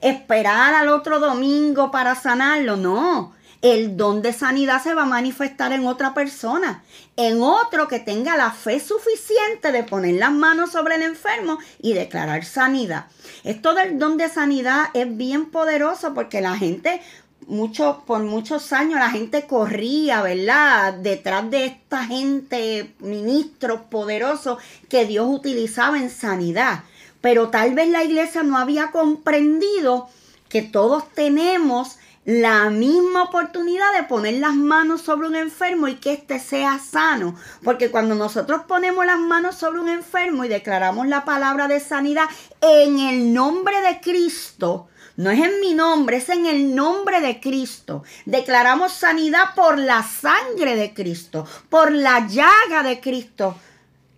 ¿Esperar 0.02 0.76
al 0.76 0.90
otro 0.90 1.20
domingo 1.20 1.90
para 1.90 2.14
sanarlo? 2.16 2.78
No. 2.78 3.34
El 3.64 3.98
don 3.98 4.22
de 4.22 4.34
sanidad 4.34 4.84
se 4.84 4.94
va 4.94 5.04
a 5.04 5.08
manifestar 5.08 5.72
en 5.72 5.88
otra 5.88 6.14
persona, 6.14 6.84
en 7.16 7.42
otro 7.42 7.88
que 7.88 8.00
tenga 8.00 8.38
la 8.38 8.52
fe 8.52 8.80
suficiente 8.80 9.72
de 9.72 9.82
poner 9.82 10.16
las 10.16 10.32
manos 10.32 10.72
sobre 10.72 10.96
el 10.96 11.02
enfermo 11.02 11.58
y 11.82 11.94
declarar 11.94 12.46
sanidad. 12.46 13.08
Esto 13.44 13.74
del 13.74 13.98
don 13.98 14.18
de 14.18 14.30
sanidad 14.30 14.90
es 14.94 15.18
bien 15.18 15.48
poderoso 15.48 16.14
porque 16.14 16.40
la 16.40 16.56
gente 16.56 17.02
mucho, 17.48 18.04
por 18.06 18.22
muchos 18.24 18.74
años 18.74 19.00
la 19.00 19.10
gente 19.10 19.48
corría, 19.48 20.22
¿verdad? 20.22 20.94
Detrás 20.94 21.50
de 21.50 21.66
esta 21.66 22.06
gente, 22.06 22.94
ministros 23.00 23.82
poderosos 23.90 24.60
que 24.90 25.06
Dios 25.06 25.28
utilizaba 25.30 25.98
en 25.98 26.10
sanidad. 26.10 26.84
Pero 27.22 27.50
tal 27.50 27.74
vez 27.74 27.90
la 27.90 28.04
iglesia 28.04 28.44
no 28.44 28.58
había 28.58 28.92
comprendido 28.92 30.08
que 30.50 30.62
todos 30.62 31.10
tenemos 31.14 31.98
la 32.26 32.70
misma 32.70 33.24
oportunidad 33.24 33.94
de 33.96 34.04
poner 34.04 34.36
las 34.36 34.54
manos 34.54 35.02
sobre 35.02 35.28
un 35.28 35.36
enfermo 35.38 35.88
y 35.88 35.96
que 35.96 36.12
éste 36.12 36.40
sea 36.40 36.78
sano. 36.78 37.36
Porque 37.64 37.90
cuando 37.90 38.16
nosotros 38.16 38.64
ponemos 38.68 39.06
las 39.06 39.20
manos 39.20 39.56
sobre 39.56 39.80
un 39.80 39.88
enfermo 39.88 40.44
y 40.44 40.50
declaramos 40.50 41.08
la 41.08 41.24
palabra 41.24 41.70
de 41.70 41.80
sanidad 41.80 42.26
en 42.60 43.00
el 43.00 43.34
nombre 43.34 43.80
de 43.80 44.02
Cristo, 44.02 44.90
no 45.18 45.32
es 45.32 45.40
en 45.40 45.60
mi 45.60 45.74
nombre, 45.74 46.18
es 46.18 46.30
en 46.30 46.46
el 46.46 46.76
nombre 46.76 47.22
de 47.22 47.40
Cristo. 47.40 48.04
Declaramos 48.26 48.94
sanidad 48.94 49.56
por 49.56 49.80
la 49.80 50.04
sangre 50.04 50.76
de 50.76 50.94
Cristo, 50.94 51.46
por 51.70 51.92
la 51.92 52.28
llaga 52.28 52.84
de 52.84 53.00
Cristo, 53.00 53.56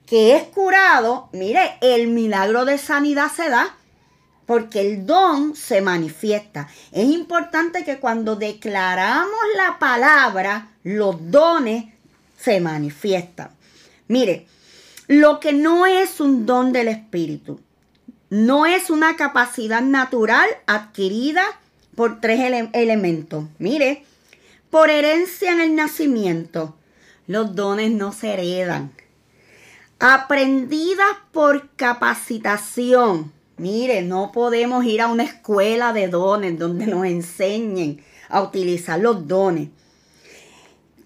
que 0.06 0.36
es 0.36 0.44
curado. 0.44 1.30
Mire, 1.32 1.78
el 1.80 2.08
milagro 2.08 2.66
de 2.66 2.78
sanidad 2.78 3.32
se 3.34 3.50
da 3.50 3.78
porque 4.46 4.82
el 4.82 5.06
don 5.06 5.56
se 5.56 5.80
manifiesta. 5.80 6.68
Es 6.92 7.06
importante 7.06 7.86
que 7.86 8.00
cuando 8.00 8.36
declaramos 8.36 9.40
la 9.56 9.80
palabra, 9.80 10.72
los 10.84 11.32
dones 11.32 11.86
se 12.38 12.60
manifiestan. 12.60 13.52
Mire, 14.10 14.48
lo 15.08 15.40
que 15.40 15.54
no 15.54 15.86
es 15.86 16.20
un 16.20 16.46
don 16.46 16.74
del 16.74 16.90
Espíritu 16.90 17.62
no 18.30 18.66
es 18.66 18.90
una 18.90 19.16
capacidad 19.16 19.82
natural 19.82 20.48
adquirida 20.68 21.44
por 21.96 22.22
tres 22.22 22.70
elementos. 22.74 23.46
Mire, 23.58 24.04
por 24.70 24.90
herencia 24.90 25.52
en 25.52 25.60
el 25.60 25.76
nacimiento, 25.76 26.76
los 27.28 27.56
dones 27.56 27.92
no 27.92 28.12
se 28.12 28.34
heredan. 28.34 28.92
Aprendidas 30.00 31.18
por 31.32 31.70
capacitación. 31.76 33.32
Mire, 33.58 34.04
no 34.04 34.32
podemos 34.32 34.86
ir 34.86 35.02
a 35.02 35.08
una 35.08 35.24
escuela 35.24 35.92
de 35.92 36.08
dones 36.08 36.58
donde 36.58 36.88
nos 36.88 37.06
enseñen 37.06 38.02
a 38.30 38.42
utilizar 38.42 39.00
los 39.00 39.28
dones 39.28 39.70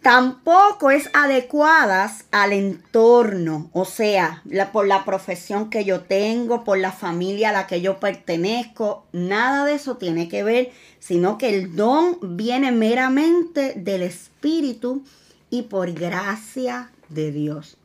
tampoco 0.04 0.92
es 0.92 1.10
adecuadas 1.14 2.26
al 2.32 2.52
entorno, 2.54 3.70
o 3.72 3.86
sea, 3.86 4.44
por 4.72 4.86
la 4.86 5.06
profesión 5.06 5.70
que 5.70 5.86
yo 5.86 6.02
tengo, 6.02 6.64
por 6.64 6.78
la 6.78 6.92
familia 6.92 7.50
a 7.50 7.54
la 7.54 7.68
que 7.68 7.82
yo 7.82 8.00
pertenezco, 8.00 9.06
nada 9.14 9.66
de 9.66 9.76
eso 9.76 9.96
tiene 9.98 10.28
que 10.28 10.44
ver, 10.44 10.72
sino 11.00 11.38
que 11.38 11.50
el 11.50 11.76
don 11.76 12.18
viene 12.22 12.72
meramente 12.72 13.74
del 13.78 14.04
Espíritu 14.04 15.04
y 15.50 15.64
por 15.64 15.92
gracia 15.94 16.92
de 17.08 17.32
Dios. 17.32 17.78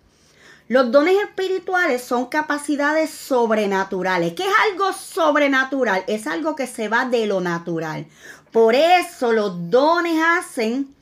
Los 0.66 0.90
dones 0.90 1.16
espirituales 1.24 2.02
son 2.02 2.26
capacidades 2.26 3.10
sobrenaturales. 3.10 4.34
¿Qué 4.34 4.42
es 4.42 4.54
algo 4.70 4.92
sobrenatural? 4.92 6.04
Es 6.08 6.26
algo 6.26 6.56
que 6.56 6.66
se 6.66 6.88
va 6.88 7.06
de 7.06 7.26
lo 7.26 7.40
natural. 7.40 8.06
Por 8.52 8.74
eso 8.74 9.32
los 9.32 9.70
dones 9.70 10.22
hacen 10.22 10.94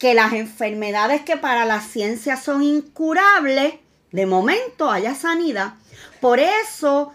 que 0.00 0.14
las 0.14 0.32
enfermedades 0.32 1.20
que 1.20 1.36
para 1.36 1.66
la 1.66 1.80
ciencia 1.80 2.38
son 2.38 2.62
incurables, 2.62 3.74
de 4.10 4.26
momento 4.26 4.90
haya 4.90 5.14
sanidad. 5.14 5.74
Por 6.22 6.40
eso 6.40 7.12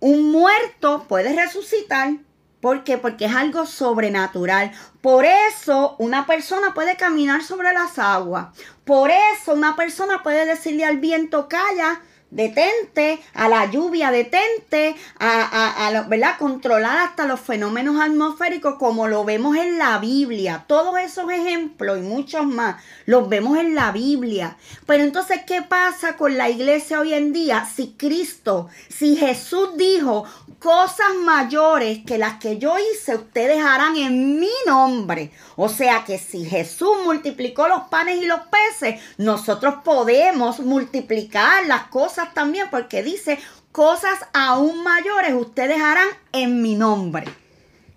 un 0.00 0.32
muerto 0.32 1.04
puede 1.06 1.36
resucitar. 1.36 2.14
¿Por 2.62 2.82
qué? 2.82 2.96
Porque 2.96 3.26
es 3.26 3.34
algo 3.34 3.66
sobrenatural. 3.66 4.72
Por 5.02 5.26
eso 5.26 5.96
una 5.98 6.26
persona 6.26 6.72
puede 6.72 6.96
caminar 6.96 7.44
sobre 7.44 7.74
las 7.74 7.98
aguas. 7.98 8.46
Por 8.84 9.10
eso 9.10 9.52
una 9.52 9.76
persona 9.76 10.22
puede 10.22 10.46
decirle 10.46 10.86
al 10.86 10.96
viento, 10.96 11.46
calla, 11.46 12.00
detente, 12.32 13.20
a 13.34 13.48
la 13.48 13.70
lluvia, 13.70 14.10
detente, 14.10 14.96
a, 15.18 15.86
a, 15.86 16.02
¿verdad? 16.08 16.38
controlar 16.38 16.98
hasta 16.98 17.26
los 17.26 17.38
fenómenos 17.40 18.00
atmosféricos 18.00 18.76
como 18.78 19.06
lo 19.06 19.24
vemos 19.24 19.56
en 19.56 19.78
la 19.78 19.98
Biblia. 19.98 20.64
Todos 20.66 20.98
esos 20.98 21.30
ejemplos 21.30 21.98
y 21.98 22.02
muchos 22.02 22.46
más 22.46 22.82
los 23.04 23.28
vemos 23.28 23.58
en 23.58 23.74
la 23.74 23.92
Biblia. 23.92 24.56
Pero 24.86 25.04
entonces, 25.04 25.42
¿qué 25.46 25.62
pasa 25.62 26.16
con 26.16 26.38
la 26.38 26.48
iglesia 26.48 27.00
hoy 27.00 27.12
en 27.12 27.32
día? 27.32 27.66
Si 27.66 27.94
Cristo, 27.98 28.68
si 28.88 29.16
Jesús 29.16 29.76
dijo, 29.76 30.24
cosas 30.62 31.14
mayores 31.24 31.98
que 32.06 32.18
las 32.18 32.38
que 32.38 32.58
yo 32.58 32.76
hice, 32.78 33.16
ustedes 33.16 33.62
harán 33.62 33.96
en 33.96 34.38
mi 34.38 34.50
nombre. 34.64 35.32
O 35.56 35.68
sea 35.68 36.04
que 36.04 36.18
si 36.18 36.44
Jesús 36.44 36.98
multiplicó 37.04 37.66
los 37.66 37.82
panes 37.82 38.22
y 38.22 38.26
los 38.26 38.40
peces, 38.42 39.00
nosotros 39.18 39.76
podemos 39.84 40.60
multiplicar 40.60 41.66
las 41.66 41.84
cosas 41.88 42.21
también, 42.34 42.68
porque 42.70 43.02
dice, 43.02 43.38
cosas 43.72 44.18
aún 44.32 44.82
mayores 44.82 45.34
ustedes 45.34 45.80
harán 45.80 46.08
en 46.32 46.62
mi 46.62 46.74
nombre. 46.74 47.24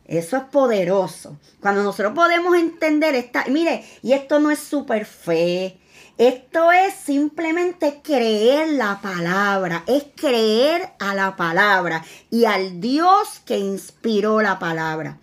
Eso 0.05 0.37
es 0.37 0.43
poderoso. 0.43 1.37
Cuando 1.61 1.83
nosotros 1.83 2.13
podemos 2.13 2.55
entender 2.55 3.15
esta, 3.15 3.45
mire, 3.47 3.83
y 4.03 4.13
esto 4.13 4.39
no 4.39 4.51
es 4.51 4.59
super 4.59 5.05
fe, 5.05 5.79
esto 6.17 6.71
es 6.71 6.93
simplemente 6.93 8.01
creer 8.03 8.69
la 8.69 9.01
palabra, 9.01 9.83
es 9.87 10.05
creer 10.15 10.93
a 10.99 11.13
la 11.13 11.35
palabra 11.35 12.05
y 12.29 12.45
al 12.45 12.79
Dios 12.79 13.41
que 13.45 13.57
inspiró 13.57 14.41
la 14.41 14.59
palabra. 14.59 15.17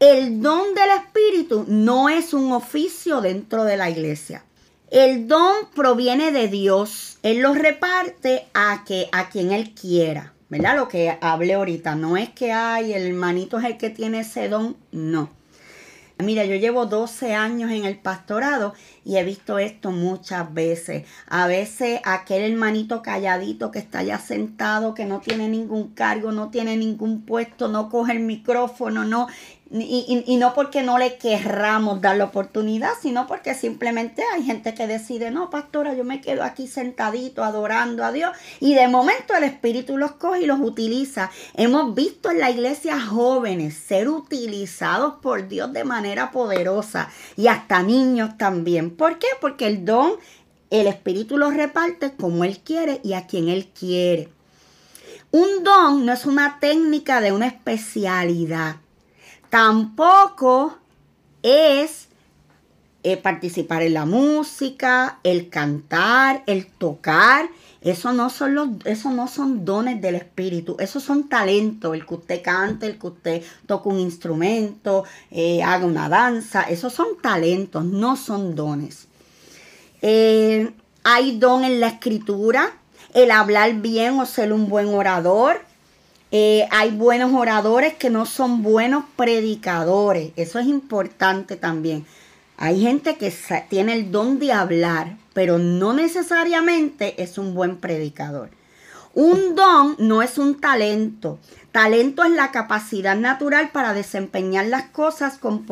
El 0.00 0.42
don 0.42 0.74
del 0.74 0.90
Espíritu 0.90 1.64
no 1.68 2.08
es 2.08 2.34
un 2.34 2.52
oficio 2.52 3.20
dentro 3.20 3.64
de 3.64 3.76
la 3.76 3.88
iglesia. 3.88 4.44
El 4.94 5.26
don 5.26 5.52
proviene 5.74 6.30
de 6.30 6.46
Dios. 6.46 7.18
Él 7.24 7.40
lo 7.40 7.52
reparte 7.52 8.46
a, 8.54 8.84
que, 8.86 9.08
a 9.10 9.28
quien 9.28 9.50
Él 9.50 9.74
quiera. 9.74 10.34
¿Verdad? 10.48 10.76
Lo 10.76 10.86
que 10.86 11.18
hablé 11.20 11.54
ahorita. 11.54 11.96
No 11.96 12.16
es 12.16 12.30
que 12.30 12.52
hay 12.52 12.92
el 12.92 13.08
hermanito 13.08 13.58
es 13.58 13.64
el 13.64 13.76
que 13.76 13.90
tiene 13.90 14.20
ese 14.20 14.48
don. 14.48 14.76
No. 14.92 15.30
Mira, 16.22 16.44
yo 16.44 16.54
llevo 16.54 16.86
12 16.86 17.34
años 17.34 17.72
en 17.72 17.84
el 17.84 17.98
pastorado 17.98 18.74
y 19.04 19.16
he 19.16 19.24
visto 19.24 19.58
esto 19.58 19.90
muchas 19.90 20.54
veces. 20.54 21.06
A 21.26 21.48
veces 21.48 22.00
aquel 22.04 22.52
hermanito 22.52 23.02
calladito 23.02 23.72
que 23.72 23.80
está 23.80 24.04
ya 24.04 24.20
sentado, 24.20 24.94
que 24.94 25.06
no 25.06 25.18
tiene 25.18 25.48
ningún 25.48 25.88
cargo, 25.88 26.30
no 26.30 26.50
tiene 26.50 26.76
ningún 26.76 27.22
puesto, 27.22 27.66
no 27.66 27.88
coge 27.88 28.12
el 28.12 28.20
micrófono, 28.20 29.04
no, 29.04 29.26
y, 29.76 30.36
no 30.36 30.54
porque 30.54 30.82
no 30.82 30.98
le 30.98 31.16
querramos 31.16 32.00
dar 32.00 32.16
la 32.16 32.26
oportunidad, 32.26 32.92
sino 33.00 33.26
porque 33.26 33.54
simplemente 33.54 34.22
hay 34.32 34.44
gente 34.44 34.72
que 34.72 34.86
decide, 34.86 35.32
no, 35.32 35.50
pastora, 35.50 35.94
yo 35.94 36.04
me 36.04 36.20
quedo 36.20 36.44
aquí 36.44 36.68
sentadito 36.68 37.42
adorando 37.42 38.04
a 38.04 38.12
Dios. 38.12 38.30
Y 38.60 38.74
de 38.74 38.86
momento 38.86 39.34
el 39.34 39.42
Espíritu 39.42 39.98
los 39.98 40.12
coge 40.12 40.42
y 40.42 40.46
los 40.46 40.60
utiliza. 40.60 41.32
Hemos 41.54 41.92
visto 41.94 42.30
en 42.30 42.38
la 42.38 42.52
iglesia 42.52 43.00
jóvenes 43.00 43.74
ser 43.74 44.08
utilizados 44.08 45.14
por 45.20 45.48
Dios 45.48 45.72
de 45.72 45.82
manera 45.82 46.30
poderosa 46.30 47.10
y 47.36 47.48
hasta 47.48 47.82
niños 47.82 48.38
también. 48.38 48.94
¿Por 48.94 49.18
qué? 49.18 49.26
Porque 49.40 49.66
el 49.66 49.84
don, 49.84 50.12
el 50.70 50.86
Espíritu 50.86 51.36
lo 51.36 51.50
reparte 51.50 52.12
como 52.14 52.44
Él 52.44 52.60
quiere 52.60 53.00
y 53.02 53.14
a 53.14 53.26
quien 53.26 53.48
Él 53.48 53.72
quiere. 53.76 54.28
Un 55.32 55.64
don 55.64 56.06
no 56.06 56.12
es 56.12 56.26
una 56.26 56.60
técnica 56.60 57.20
de 57.20 57.32
una 57.32 57.48
especialidad. 57.48 58.76
Tampoco 59.54 60.78
es 61.44 62.08
eh, 63.04 63.16
participar 63.16 63.84
en 63.84 63.94
la 63.94 64.04
música, 64.04 65.20
el 65.22 65.48
cantar, 65.48 66.42
el 66.46 66.66
tocar. 66.66 67.48
Eso 67.80 68.12
no, 68.12 68.30
son 68.30 68.56
los, 68.56 68.68
no 69.04 69.28
son 69.28 69.64
dones 69.64 70.02
del 70.02 70.16
espíritu, 70.16 70.74
esos 70.80 71.04
son 71.04 71.28
talentos. 71.28 71.94
El 71.94 72.04
que 72.04 72.14
usted 72.14 72.42
cante, 72.42 72.86
el 72.86 72.98
que 72.98 73.06
usted 73.06 73.42
toque 73.66 73.90
un 73.90 74.00
instrumento, 74.00 75.04
eh, 75.30 75.62
haga 75.62 75.86
una 75.86 76.08
danza, 76.08 76.62
esos 76.62 76.92
son 76.92 77.06
talentos, 77.22 77.84
no 77.84 78.16
son 78.16 78.56
dones. 78.56 79.06
Eh, 80.02 80.68
hay 81.04 81.38
don 81.38 81.62
en 81.62 81.78
la 81.78 81.86
escritura, 81.86 82.72
el 83.12 83.30
hablar 83.30 83.72
bien 83.74 84.18
o 84.18 84.26
ser 84.26 84.52
un 84.52 84.68
buen 84.68 84.88
orador. 84.88 85.60
Hay 86.70 86.90
buenos 86.90 87.32
oradores 87.32 87.94
que 87.94 88.10
no 88.10 88.26
son 88.26 88.62
buenos 88.62 89.04
predicadores. 89.14 90.32
Eso 90.34 90.58
es 90.58 90.66
importante 90.66 91.54
también. 91.54 92.04
Hay 92.56 92.80
gente 92.80 93.16
que 93.16 93.32
tiene 93.68 93.92
el 93.92 94.10
don 94.10 94.40
de 94.40 94.52
hablar, 94.52 95.16
pero 95.32 95.58
no 95.58 95.92
necesariamente 95.92 97.22
es 97.22 97.38
un 97.38 97.54
buen 97.54 97.76
predicador. 97.76 98.50
Un 99.14 99.54
don 99.54 99.94
no 99.98 100.22
es 100.22 100.38
un 100.38 100.60
talento. 100.60 101.38
Talento 101.70 102.24
es 102.24 102.32
la 102.32 102.50
capacidad 102.50 103.14
natural 103.14 103.70
para 103.70 103.94
desempeñar 103.94 104.66
las 104.66 104.86
cosas 104.86 105.38
con, 105.38 105.64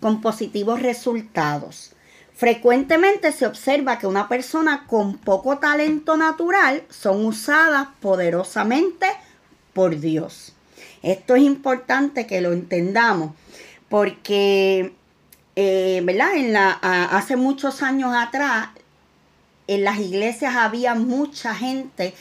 con 0.00 0.20
positivos 0.20 0.82
resultados. 0.82 1.92
Frecuentemente 2.34 3.30
se 3.30 3.46
observa 3.46 3.98
que 3.98 4.08
una 4.08 4.28
persona 4.28 4.86
con 4.88 5.18
poco 5.18 5.58
talento 5.58 6.16
natural 6.16 6.82
son 6.88 7.24
usadas 7.24 7.88
poderosamente 8.00 9.06
por 9.80 9.98
Dios. 9.98 10.52
Esto 11.02 11.36
es 11.36 11.42
importante 11.42 12.26
que 12.26 12.42
lo 12.42 12.52
entendamos 12.52 13.30
porque 13.88 14.92
eh, 15.56 16.02
¿verdad? 16.04 16.36
En 16.36 16.52
la, 16.52 16.72
hace 16.72 17.36
muchos 17.36 17.82
años 17.82 18.12
atrás, 18.14 18.68
en 19.68 19.84
las 19.84 19.98
iglesias 19.98 20.54
había 20.54 20.94
mucha 20.94 21.54
gente 21.54 22.12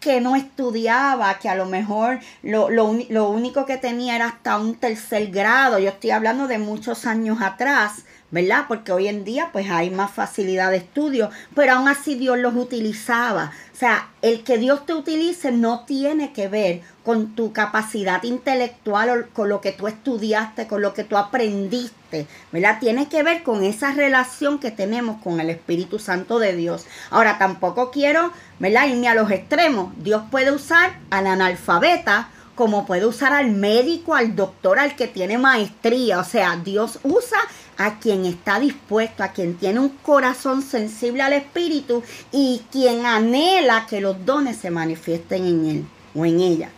que 0.00 0.20
no 0.20 0.34
estudiaba, 0.34 1.38
que 1.38 1.48
a 1.48 1.54
lo 1.54 1.66
mejor 1.66 2.18
lo, 2.42 2.68
lo, 2.68 3.30
único 3.30 3.64
que 3.64 3.76
tenía 3.76 4.16
era 4.16 4.26
hasta 4.26 4.58
un 4.58 4.74
tercer 4.74 5.30
grado. 5.30 5.78
Yo 5.78 5.90
estoy 5.90 6.10
hablando 6.10 6.48
de 6.48 6.58
muchos 6.58 7.06
años 7.06 7.38
atrás. 7.40 8.06
¿Verdad? 8.30 8.66
Porque 8.68 8.92
hoy 8.92 9.08
en 9.08 9.24
día 9.24 9.50
pues 9.52 9.70
hay 9.70 9.90
más 9.90 10.10
facilidad 10.10 10.70
de 10.70 10.78
estudio, 10.78 11.30
pero 11.54 11.74
aún 11.74 11.88
así 11.88 12.14
Dios 12.14 12.38
los 12.38 12.54
utilizaba. 12.54 13.52
O 13.72 13.76
sea, 13.76 14.08
el 14.22 14.42
que 14.42 14.58
Dios 14.58 14.84
te 14.86 14.94
utilice 14.94 15.52
no 15.52 15.84
tiene 15.84 16.32
que 16.32 16.48
ver 16.48 16.82
con 17.04 17.34
tu 17.34 17.52
capacidad 17.52 18.22
intelectual 18.24 19.10
o 19.10 19.34
con 19.34 19.48
lo 19.48 19.60
que 19.60 19.72
tú 19.72 19.86
estudiaste, 19.86 20.66
con 20.66 20.82
lo 20.82 20.92
que 20.92 21.04
tú 21.04 21.16
aprendiste, 21.16 22.26
¿verdad? 22.52 22.78
Tiene 22.80 23.08
que 23.08 23.22
ver 23.22 23.42
con 23.42 23.62
esa 23.62 23.92
relación 23.92 24.58
que 24.58 24.70
tenemos 24.70 25.22
con 25.22 25.40
el 25.40 25.48
Espíritu 25.48 25.98
Santo 25.98 26.38
de 26.38 26.54
Dios. 26.54 26.86
Ahora, 27.10 27.38
tampoco 27.38 27.90
quiero, 27.90 28.32
¿verdad? 28.58 28.88
Irme 28.88 29.08
a 29.08 29.14
los 29.14 29.30
extremos. 29.30 29.92
Dios 29.98 30.22
puede 30.30 30.50
usar 30.50 30.98
al 31.10 31.26
analfabeta 31.26 32.28
como 32.58 32.86
puede 32.86 33.06
usar 33.06 33.32
al 33.32 33.52
médico, 33.52 34.16
al 34.16 34.34
doctor, 34.34 34.80
al 34.80 34.96
que 34.96 35.06
tiene 35.06 35.38
maestría. 35.38 36.18
O 36.18 36.24
sea, 36.24 36.56
Dios 36.56 36.98
usa 37.04 37.38
a 37.78 38.00
quien 38.00 38.26
está 38.26 38.60
dispuesto, 38.60 39.22
a 39.22 39.28
quien 39.28 39.56
tiene 39.56 39.80
un 39.80 39.88
corazón 39.88 40.62
sensible 40.62 41.22
al 41.22 41.32
Espíritu 41.32 42.02
y 42.32 42.62
quien 42.70 43.06
anhela 43.06 43.86
que 43.88 44.00
los 44.00 44.26
dones 44.26 44.58
se 44.58 44.70
manifiesten 44.70 45.46
en 45.46 45.66
él 45.66 45.84
o 46.14 46.26
en 46.26 46.40
ella. 46.40 46.70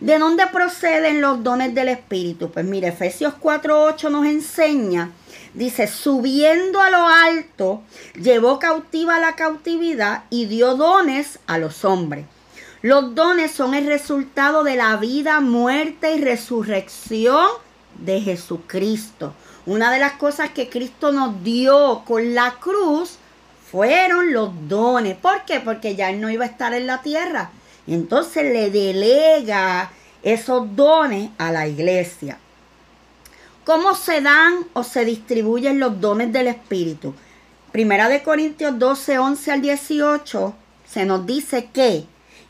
¿De 0.00 0.18
dónde 0.18 0.46
proceden 0.48 1.20
los 1.20 1.42
dones 1.42 1.74
del 1.74 1.88
Espíritu? 1.88 2.50
Pues 2.50 2.64
mire, 2.64 2.88
Efesios 2.88 3.34
4.8 3.40 4.10
nos 4.10 4.26
enseña, 4.26 5.12
dice, 5.52 5.86
subiendo 5.86 6.80
a 6.80 6.90
lo 6.90 7.06
alto, 7.06 7.82
llevó 8.20 8.58
cautiva 8.58 9.20
la 9.20 9.36
cautividad 9.36 10.24
y 10.30 10.46
dio 10.46 10.74
dones 10.74 11.38
a 11.46 11.58
los 11.58 11.84
hombres. 11.84 12.24
Los 12.82 13.14
dones 13.14 13.50
son 13.50 13.74
el 13.74 13.86
resultado 13.86 14.64
de 14.64 14.76
la 14.76 14.96
vida, 14.96 15.40
muerte 15.40 16.16
y 16.16 16.20
resurrección 16.20 17.46
de 17.98 18.20
Jesucristo. 18.20 19.32
Una 19.66 19.90
de 19.90 19.98
las 19.98 20.12
cosas 20.12 20.50
que 20.50 20.68
Cristo 20.68 21.12
nos 21.12 21.42
dio 21.42 22.02
con 22.06 22.34
la 22.34 22.56
cruz 22.60 23.16
fueron 23.70 24.32
los 24.32 24.50
dones. 24.68 25.16
¿Por 25.16 25.44
qué? 25.44 25.60
Porque 25.60 25.96
ya 25.96 26.10
Él 26.10 26.20
no 26.20 26.30
iba 26.30 26.44
a 26.44 26.48
estar 26.48 26.74
en 26.74 26.86
la 26.86 27.02
tierra. 27.02 27.50
entonces 27.86 28.44
le 28.44 28.70
delega 28.70 29.90
esos 30.22 30.74
dones 30.74 31.30
a 31.38 31.50
la 31.52 31.66
iglesia. 31.66 32.38
¿Cómo 33.64 33.94
se 33.94 34.20
dan 34.20 34.66
o 34.74 34.84
se 34.84 35.04
distribuyen 35.04 35.80
los 35.80 36.00
dones 36.00 36.32
del 36.32 36.48
Espíritu? 36.48 37.14
Primera 37.72 38.08
de 38.08 38.22
Corintios 38.22 38.78
12, 38.78 39.18
11 39.18 39.52
al 39.52 39.62
18 39.62 40.54
se 40.86 41.04
nos 41.04 41.26
dice 41.26 41.70
que 41.72 42.04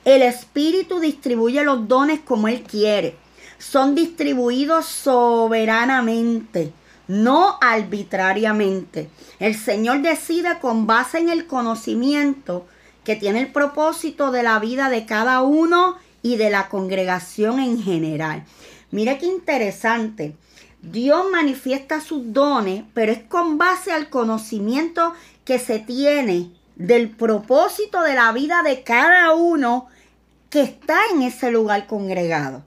el 0.05 0.23
Espíritu 0.23 1.01
distribuye 1.01 1.65
los 1.65 1.89
dones 1.89 2.21
como 2.21 2.49
Él 2.49 2.63
quiere. 2.63 3.17
Son 3.59 3.95
distribuidos 3.95 4.85
soberanamente, 4.85 6.73
no 7.09 7.59
arbitrariamente. 7.61 9.11
El 9.39 9.55
Señor 9.55 10.03
decide 10.03 10.59
con 10.61 10.87
base 10.87 11.19
en 11.19 11.29
el 11.29 11.47
conocimiento 11.47 12.67
que 13.05 13.17
tiene 13.17 13.41
el 13.41 13.53
propósito 13.53 14.31
de 14.31 14.43
la 14.43 14.59
vida 14.59 14.89
de 14.89 15.07
cada 15.07 15.43
uno 15.43 15.97
y 16.23 16.37
de 16.37 16.51
la 16.51 16.69
congregación 16.69 17.61
en 17.61 17.83
general. 17.83 18.45
Mire 18.91 19.19
qué 19.19 19.27
interesante. 19.27 20.35
Dios 20.81 21.25
manifiesta 21.31 22.01
sus 22.01 22.33
dones, 22.33 22.85
pero 22.95 23.13
es 23.13 23.23
con 23.23 23.59
base 23.59 23.93
al 23.93 24.09
conocimiento 24.09 25.15
que 25.45 25.59
se 25.59 25.79
tiene 25.79 26.51
del 26.77 27.11
propósito 27.11 28.03
de 28.03 28.15
la 28.15 28.33
vida 28.33 28.63
de 28.63 28.83
cada 28.83 29.33
uno 29.33 29.87
que 30.51 30.63
está 30.63 30.99
en 31.13 31.23
ese 31.23 31.51
lugar 31.51 31.87
congregado. 31.87 32.65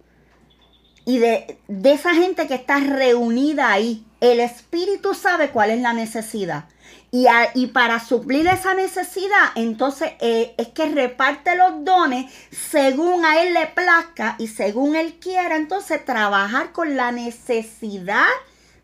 Y 1.07 1.19
de, 1.19 1.57
esa 1.85 2.13
gente 2.13 2.47
que 2.47 2.55
está 2.55 2.81
reunida 2.81 3.71
ahí, 3.71 4.03
el 4.19 4.41
Espíritu 4.41 5.13
sabe 5.13 5.51
cuál 5.51 5.69
es 5.69 5.79
la 5.79 5.93
necesidad. 5.93 6.65
Y, 7.11 7.27
y 7.53 7.67
para 7.67 8.01
suplir 8.01 8.45
esa 8.45 8.73
necesidad, 8.73 9.53
entonces 9.55 10.11
eh, 10.19 10.53
es 10.57 10.67
que 10.67 10.89
reparte 10.89 11.55
los 11.55 11.85
dones 11.85 12.29
según 12.51 13.23
a 13.23 13.41
Él 13.41 13.53
le 13.53 13.67
plazca 13.67 14.35
y 14.37 14.49
según 14.49 14.97
Él 14.97 15.13
quiera, 15.13 15.55
entonces 15.55 16.03
trabajar 16.03 16.73
con 16.73 16.97
la 16.97 17.13
necesidad 17.13 18.27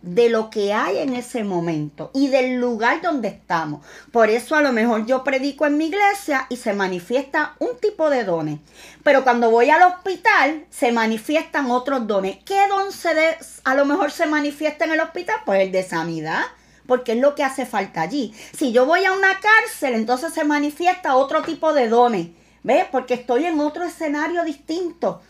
de 0.04 0.30
lo 0.30 0.50
que 0.50 0.74
hay 0.74 0.98
en 0.98 1.16
ese 1.16 1.46
momento 1.46 2.12
y 2.14 2.28
del 2.28 2.56
lugar 2.56 3.02
donde 3.02 3.30
estamos. 3.30 3.86
Por 4.12 4.30
eso 4.30 4.56
a 4.56 4.62
lo 4.62 4.74
mejor 4.74 5.06
yo 5.06 5.24
predico 5.24 5.66
en 5.66 5.78
mi 5.78 5.88
iglesia 5.88 6.46
y 6.50 6.58
se 6.58 6.74
manifiesta 6.74 7.56
un 7.60 7.78
tipo 7.80 8.10
de 8.10 8.26
dones. 8.26 8.60
Pero 9.02 9.24
cuando 9.24 9.50
voy 9.50 9.70
al 9.70 9.82
hospital 9.82 10.66
se 10.70 10.92
manifiestan 10.92 11.72
otros 11.72 12.06
dones. 12.06 12.38
¿Qué 12.46 12.68
don 12.68 12.92
se 12.92 13.16
de, 13.16 13.38
a 13.64 13.76
lo 13.76 13.86
mejor 13.86 14.12
se 14.12 14.26
manifiesta 14.26 14.84
en 14.84 14.92
el 14.92 15.00
hospital? 15.00 15.38
Pues 15.46 15.62
el 15.62 15.72
de 15.72 15.84
sanidad. 15.84 16.44
Porque 16.86 17.14
es 17.14 17.20
lo 17.20 17.34
que 17.34 17.46
hace 17.46 17.66
falta 17.66 18.02
allí. 18.02 18.34
Si 18.54 18.74
yo 18.74 18.86
voy 18.86 19.06
a 19.06 19.14
una 19.14 19.40
cárcel, 19.40 19.94
entonces 19.94 20.34
se 20.34 20.44
manifiesta 20.44 21.16
otro 21.16 21.42
tipo 21.44 21.74
de 21.74 21.88
dones. 21.88 22.28
¿Ves? 22.62 22.86
Porque 22.92 23.14
estoy 23.14 23.46
en 23.46 23.62
otro 23.62 23.86
escenario 23.86 24.44
distinto 24.44 25.22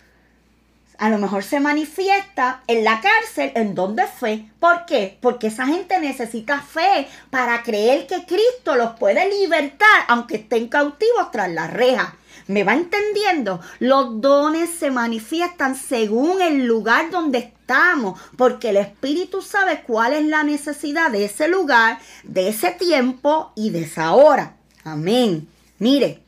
a 0.98 1.10
lo 1.10 1.18
mejor 1.18 1.44
se 1.44 1.60
manifiesta 1.60 2.64
en 2.68 2.84
la 2.84 3.02
cárcel 3.02 3.52
en 3.56 3.76
donde 3.76 4.06
fe. 4.08 4.50
¿Por 4.60 4.86
qué? 4.86 5.18
Porque 5.22 5.48
esa 5.48 5.66
gente 5.66 6.00
necesita 6.00 6.62
fe 6.62 7.08
para 7.30 7.64
creer 7.64 8.08
que 8.08 8.26
Cristo 8.26 8.76
los 8.76 8.92
puede 9.00 9.30
libertar 9.30 10.06
aunque 10.08 10.36
estén 10.36 10.68
cautivos 10.68 11.32
tras 11.32 11.52
la 11.52 11.68
reja. 11.68 12.16
¿Me 12.48 12.64
va 12.64 12.74
entendiendo? 12.74 13.62
Los 13.80 14.20
dones 14.20 14.70
se 14.70 14.92
manifiestan 14.92 15.76
según 15.76 16.42
el 16.42 16.66
lugar 16.66 17.10
donde 17.10 17.38
estamos, 17.38 18.20
porque 18.38 18.70
el 18.70 18.78
Espíritu 18.78 19.42
sabe 19.42 19.84
cuál 19.88 20.14
es 20.14 20.26
la 20.26 20.44
necesidad 20.44 21.10
de 21.10 21.26
ese 21.26 21.48
lugar, 21.48 22.00
de 22.24 22.50
ese 22.50 22.72
tiempo 22.72 23.54
y 23.56 23.70
de 23.70 23.84
esa 23.84 24.14
hora. 24.14 24.58
Amén. 24.84 25.48
Mire, 25.80 26.20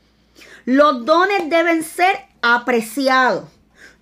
los 0.64 1.04
dones 1.04 1.50
deben 1.50 1.82
ser 1.82 2.18
apreciados 2.40 3.44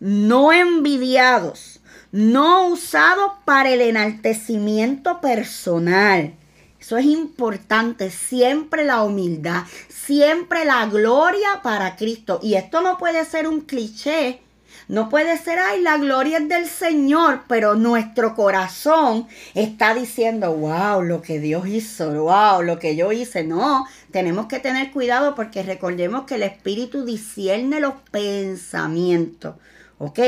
no 0.04 0.52
envidiados, 0.52 1.80
no 2.12 2.68
usados 2.68 3.32
para 3.46 3.70
el 3.70 3.80
enaltecimiento 3.80 5.22
personal. 5.22 6.34
Eso 6.78 6.98
es 6.98 7.06
importante, 7.06 8.10
siempre 8.10 8.84
la 8.84 9.02
humildad, 9.02 9.62
siempre 9.88 10.66
la 10.66 10.84
gloria 10.84 11.62
para 11.62 11.96
Cristo. 11.96 12.38
Y 12.42 12.56
esto 12.56 12.82
no 12.82 12.98
puede 12.98 13.24
ser 13.24 13.48
un 13.48 13.62
cliché 13.62 14.40
No 14.88 15.08
puede 15.08 15.38
ser, 15.38 15.58
ay, 15.58 15.80
la 15.80 15.96
gloria 15.96 16.36
es 16.36 16.48
del 16.50 16.66
Señor, 16.66 17.44
pero 17.48 17.74
nuestro 17.74 18.34
corazón 18.34 19.26
está 19.54 19.94
diciendo, 19.94 20.52
wow, 20.52 21.00
lo 21.00 21.22
que 21.22 21.38
Dios 21.40 21.66
hizo, 21.66 22.12
wow, 22.24 22.60
lo 22.60 22.78
que 22.78 22.94
yo 22.94 23.10
hice. 23.10 23.42
No, 23.42 23.86
tenemos 24.10 24.48
que 24.48 24.58
tener 24.58 24.90
cuidado 24.90 25.34
porque 25.34 25.62
recordemos 25.62 26.24
que 26.24 26.34
el 26.34 26.42
Espíritu 26.42 27.06
discierne 27.06 27.80
los 27.80 27.94
pensamientos. 28.10 29.54
¿Ok? 29.98 30.18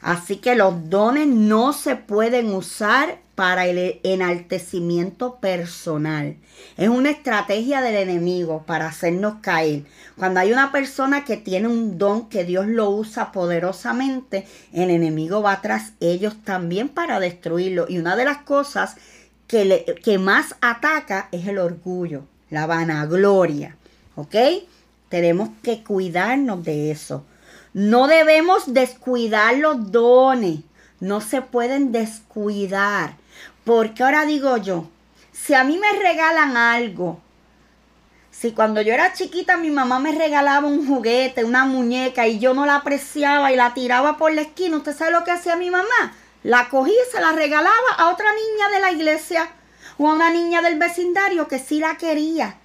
Así 0.00 0.36
que 0.36 0.54
los 0.54 0.90
dones 0.90 1.26
no 1.26 1.72
se 1.72 1.96
pueden 1.96 2.54
usar 2.54 3.18
para 3.36 3.66
el 3.66 4.00
enaltecimiento 4.02 5.36
personal. 5.36 6.36
Es 6.78 6.88
una 6.88 7.10
estrategia 7.10 7.82
del 7.82 7.96
enemigo 7.96 8.64
para 8.66 8.88
hacernos 8.88 9.36
caer. 9.42 9.84
Cuando 10.16 10.40
hay 10.40 10.52
una 10.52 10.72
persona 10.72 11.24
que 11.24 11.36
tiene 11.36 11.68
un 11.68 11.98
don 11.98 12.30
que 12.30 12.44
Dios 12.44 12.66
lo 12.66 12.90
usa 12.90 13.32
poderosamente, 13.32 14.46
el 14.72 14.90
enemigo 14.90 15.42
va 15.42 15.60
tras 15.60 15.92
ellos 16.00 16.34
también 16.44 16.88
para 16.88 17.20
destruirlo. 17.20 17.84
Y 17.88 17.98
una 17.98 18.16
de 18.16 18.24
las 18.24 18.38
cosas 18.38 18.96
que, 19.46 20.00
que 20.02 20.18
más 20.18 20.56
ataca 20.62 21.28
es 21.30 21.46
el 21.46 21.58
orgullo, 21.58 22.24
la 22.48 22.66
vanagloria. 22.66 23.76
¿Ok? 24.14 24.34
Tenemos 25.10 25.50
que 25.62 25.84
cuidarnos 25.84 26.64
de 26.64 26.90
eso. 26.90 27.26
No 27.76 28.06
debemos 28.06 28.72
descuidar 28.72 29.58
los 29.58 29.92
dones. 29.92 30.60
No 30.98 31.20
se 31.20 31.42
pueden 31.42 31.92
descuidar. 31.92 33.16
Porque 33.64 34.02
ahora 34.02 34.24
digo 34.24 34.56
yo, 34.56 34.88
si 35.30 35.52
a 35.52 35.62
mí 35.62 35.76
me 35.76 35.92
regalan 35.92 36.56
algo, 36.56 37.20
si 38.30 38.52
cuando 38.52 38.80
yo 38.80 38.94
era 38.94 39.12
chiquita 39.12 39.58
mi 39.58 39.70
mamá 39.70 39.98
me 39.98 40.12
regalaba 40.12 40.66
un 40.66 40.86
juguete, 40.86 41.44
una 41.44 41.66
muñeca 41.66 42.26
y 42.26 42.38
yo 42.38 42.54
no 42.54 42.64
la 42.64 42.76
apreciaba 42.76 43.52
y 43.52 43.56
la 43.56 43.74
tiraba 43.74 44.16
por 44.16 44.32
la 44.32 44.40
esquina, 44.40 44.78
¿usted 44.78 44.96
sabe 44.96 45.10
lo 45.10 45.24
que 45.24 45.32
hacía 45.32 45.56
mi 45.56 45.68
mamá? 45.68 46.14
La 46.44 46.70
cogía 46.70 46.94
y 46.94 47.12
se 47.12 47.20
la 47.20 47.32
regalaba 47.32 47.90
a 47.98 48.08
otra 48.08 48.30
niña 48.32 48.70
de 48.72 48.80
la 48.80 48.92
iglesia 48.92 49.50
o 49.98 50.08
a 50.08 50.14
una 50.14 50.30
niña 50.30 50.62
del 50.62 50.78
vecindario 50.78 51.46
que 51.46 51.58
sí 51.58 51.78
la 51.78 51.98
quería. 51.98 52.56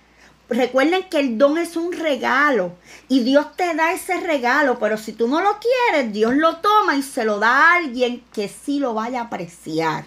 Recuerden 0.51 1.03
que 1.09 1.17
el 1.17 1.37
don 1.37 1.57
es 1.57 1.77
un 1.77 1.93
regalo 1.93 2.73
y 3.07 3.21
Dios 3.23 3.55
te 3.55 3.73
da 3.73 3.93
ese 3.93 4.19
regalo, 4.19 4.79
pero 4.79 4.97
si 4.97 5.13
tú 5.13 5.29
no 5.29 5.39
lo 5.39 5.57
quieres, 5.59 6.11
Dios 6.11 6.35
lo 6.35 6.57
toma 6.57 6.97
y 6.97 7.03
se 7.03 7.23
lo 7.23 7.39
da 7.39 7.47
a 7.47 7.75
alguien 7.77 8.21
que 8.33 8.49
sí 8.49 8.77
lo 8.77 8.93
vaya 8.93 9.21
a 9.21 9.23
apreciar. 9.25 10.03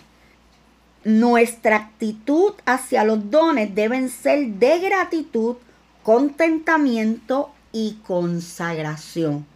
Nuestra 1.02 1.76
actitud 1.76 2.52
hacia 2.66 3.04
los 3.04 3.30
dones 3.30 3.74
deben 3.74 4.11
ser 4.11 4.46
de 4.46 4.80
gratitud, 4.80 5.57
contentamiento 6.02 7.50
y 7.72 8.00
consagración. 8.07 9.46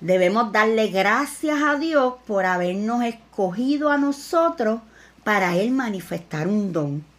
Debemos 0.00 0.52
darle 0.52 0.86
gracias 0.86 1.60
a 1.60 1.74
Dios 1.74 2.14
por 2.28 2.46
habernos 2.46 3.02
escogido 3.02 3.90
a 3.90 3.98
nosotros 3.98 4.82
para 5.24 5.56
Él 5.56 5.72
manifestar 5.72 6.46
un 6.46 6.72
don. 6.72 7.11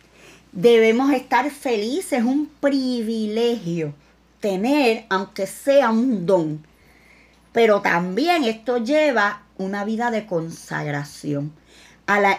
Debemos 0.54 1.12
estar 1.12 1.50
felices, 1.52 2.20
es 2.20 2.24
un 2.24 2.50
privilegio 2.62 3.94
tener, 4.40 5.06
aunque 5.10 5.46
sea 5.46 5.90
un 5.90 6.26
don. 6.26 6.66
Pero 7.52 7.82
también 7.82 8.46
esto 8.46 8.78
lleva 8.78 9.44
una 9.58 9.84
vida 9.84 10.10
de 10.10 10.26
consagración 10.26 11.54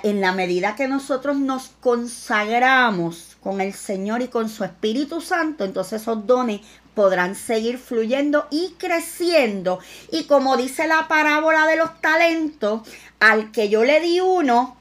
en 0.03 0.21
la 0.21 0.33
medida 0.33 0.77
que 0.77 0.89
nosotros 0.89 1.39
nos 1.39 1.71
consagramos 1.81 3.37
con 3.41 3.61
el 3.61 3.73
Señor 3.73 4.21
y 4.23 4.29
con 4.29 4.49
su 4.49 4.63
Espíritu 4.63 5.21
Santo, 5.21 5.65
entonces 5.65 6.03
esos 6.03 6.27
dones 6.27 6.61
podrán 6.95 7.35
seguir 7.35 7.79
fluyendo 7.79 8.47
y 8.51 8.75
creciendo. 8.79 9.79
Y 10.13 10.25
como 10.25 10.57
dice 10.57 10.87
la 10.87 11.09
parábola 11.09 11.67
de 11.67 11.77
los 11.77 12.01
talentos, 12.01 12.83
al 13.21 13.53
que 13.53 13.69
yo 13.69 13.85
le 13.85 14.01
di 14.01 14.21
uno 14.21 14.77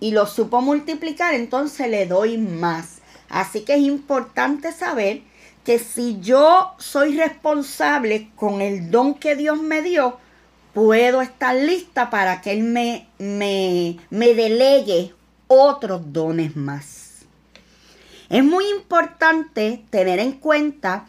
y 0.00 0.12
lo 0.12 0.26
supo 0.26 0.60
multiplicar, 0.60 1.34
entonces 1.34 1.88
le 1.88 2.06
doy 2.06 2.38
más. 2.38 2.98
Así 3.28 3.62
que 3.62 3.74
es 3.74 3.80
importante 3.80 4.72
saber 4.72 5.22
que 5.64 5.78
si 5.78 6.20
yo 6.20 6.74
soy 6.78 7.16
responsable 7.16 8.30
con 8.36 8.60
el 8.60 8.90
don 8.90 9.14
que 9.14 9.34
Dios 9.34 9.60
me 9.60 9.82
dio, 9.82 10.18
puedo 10.74 11.22
estar 11.22 11.56
lista 11.56 12.10
para 12.10 12.40
que 12.40 12.52
Él 12.52 12.62
me, 12.62 13.08
me, 13.18 13.96
me 14.10 14.34
delegue 14.34 15.12
otros 15.48 16.12
dones 16.12 16.54
más. 16.56 17.24
Es 18.28 18.44
muy 18.44 18.68
importante 18.68 19.84
tener 19.90 20.18
en 20.18 20.32
cuenta, 20.32 21.06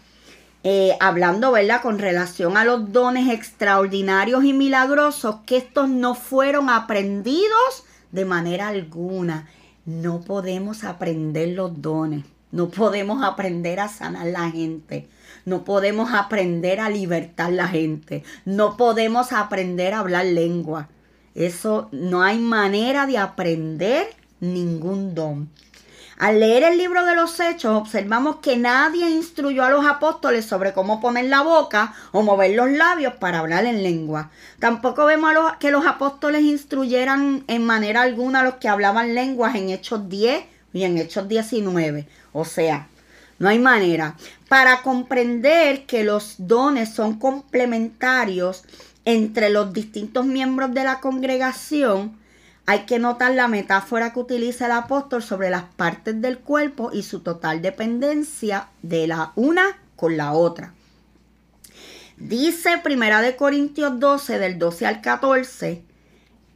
eh, 0.64 0.96
hablando, 1.00 1.52
¿verdad?, 1.52 1.82
con 1.82 2.00
relación 2.00 2.58
a 2.58 2.64
los 2.64 2.92
dones 2.92 3.30
extraordinarios 3.30 4.44
y 4.44 4.54
milagrosos, 4.54 5.38
que 5.46 5.58
estos 5.58 5.90
no 5.90 6.16
fueron 6.16 6.70
aprendidos 6.70 7.84
de 8.12 8.26
manera 8.26 8.70
alguna. 8.70 9.48
No 9.86 10.22
podemos 10.22 10.84
aprender 10.84 11.50
los 11.50 11.82
dones. 11.82 12.26
No 12.52 12.70
podemos 12.70 13.24
aprender 13.24 13.80
a 13.80 13.88
sanar 13.88 14.28
la 14.28 14.50
gente. 14.50 15.08
No 15.46 15.64
podemos 15.64 16.14
aprender 16.14 16.80
a 16.80 16.90
libertar 16.90 17.52
la 17.52 17.68
gente. 17.68 18.24
No 18.46 18.78
podemos 18.78 19.32
aprender 19.32 19.94
a 19.94 20.00
hablar 20.00 20.26
lengua. 20.26 20.90
Eso 21.36 21.90
no 21.92 22.24
hay 22.24 22.40
manera 22.40 23.06
de 23.06 23.18
aprender 23.18 24.08
ningún 24.40 25.14
don. 25.14 25.50
Al 26.18 26.40
leer 26.40 26.64
el 26.64 26.80
libro 26.80 27.06
de 27.06 27.16
los 27.16 27.40
hechos 27.40 27.80
observamos 27.80 28.38
que 28.38 28.58
nadie 28.58 29.08
instruyó 29.08 29.64
a 29.64 29.70
los 29.70 29.86
apóstoles 29.86 30.46
sobre 30.46 30.74
cómo 30.74 31.00
poner 31.00 31.26
la 31.26 31.44
boca 31.44 31.94
o 32.12 32.24
mover 32.24 32.56
los 32.56 32.72
labios 32.72 33.14
para 33.14 33.38
hablar 33.38 33.66
en 33.66 33.84
lengua. 33.84 34.32
Tampoco 34.58 35.06
vemos 35.06 35.36
que 35.60 35.70
los 35.70 35.86
apóstoles 35.86 36.42
instruyeran 36.42 37.44
en 37.48 37.64
manera 37.64 38.02
alguna 38.02 38.40
a 38.40 38.44
los 38.44 38.56
que 38.56 38.68
hablaban 38.68 39.14
lenguas 39.14 39.54
en 39.54 39.70
Hechos 39.70 40.10
10 40.10 40.44
y 40.74 40.84
en 40.86 40.98
Hechos 40.98 41.28
19. 41.28 42.08
O 42.34 42.46
sea, 42.46 42.88
no 43.38 43.50
hay 43.50 43.60
manera. 43.60 44.16
Para 44.50 44.82
comprender 44.82 45.86
que 45.86 46.04
los 46.04 46.34
dones 46.40 46.96
son 46.96 47.20
complementarios 47.20 48.64
entre 49.06 49.52
los 49.52 49.72
distintos 49.72 50.26
miembros 50.26 50.74
de 50.74 50.84
la 50.84 51.00
congregación, 51.00 52.18
hay 52.70 52.82
que 52.82 53.00
notar 53.00 53.34
la 53.34 53.48
metáfora 53.48 54.12
que 54.12 54.20
utiliza 54.20 54.66
el 54.66 54.74
apóstol 54.74 55.24
sobre 55.24 55.50
las 55.50 55.64
partes 55.64 56.22
del 56.22 56.40
cuerpo 56.40 56.92
y 56.92 57.04
su 57.04 57.22
total 57.22 57.62
dependencia 57.62 58.68
de 58.82 59.08
la 59.08 59.32
una 59.36 59.80
con 59.96 60.18
la 60.18 60.34
otra. 60.34 60.74
Dice 62.18 62.78
Primera 62.84 63.22
de 63.22 63.38
Corintios 63.38 64.02
12 64.02 64.38
del 64.38 64.60
12 64.60 64.86
al 64.86 65.02
14, 65.02 65.82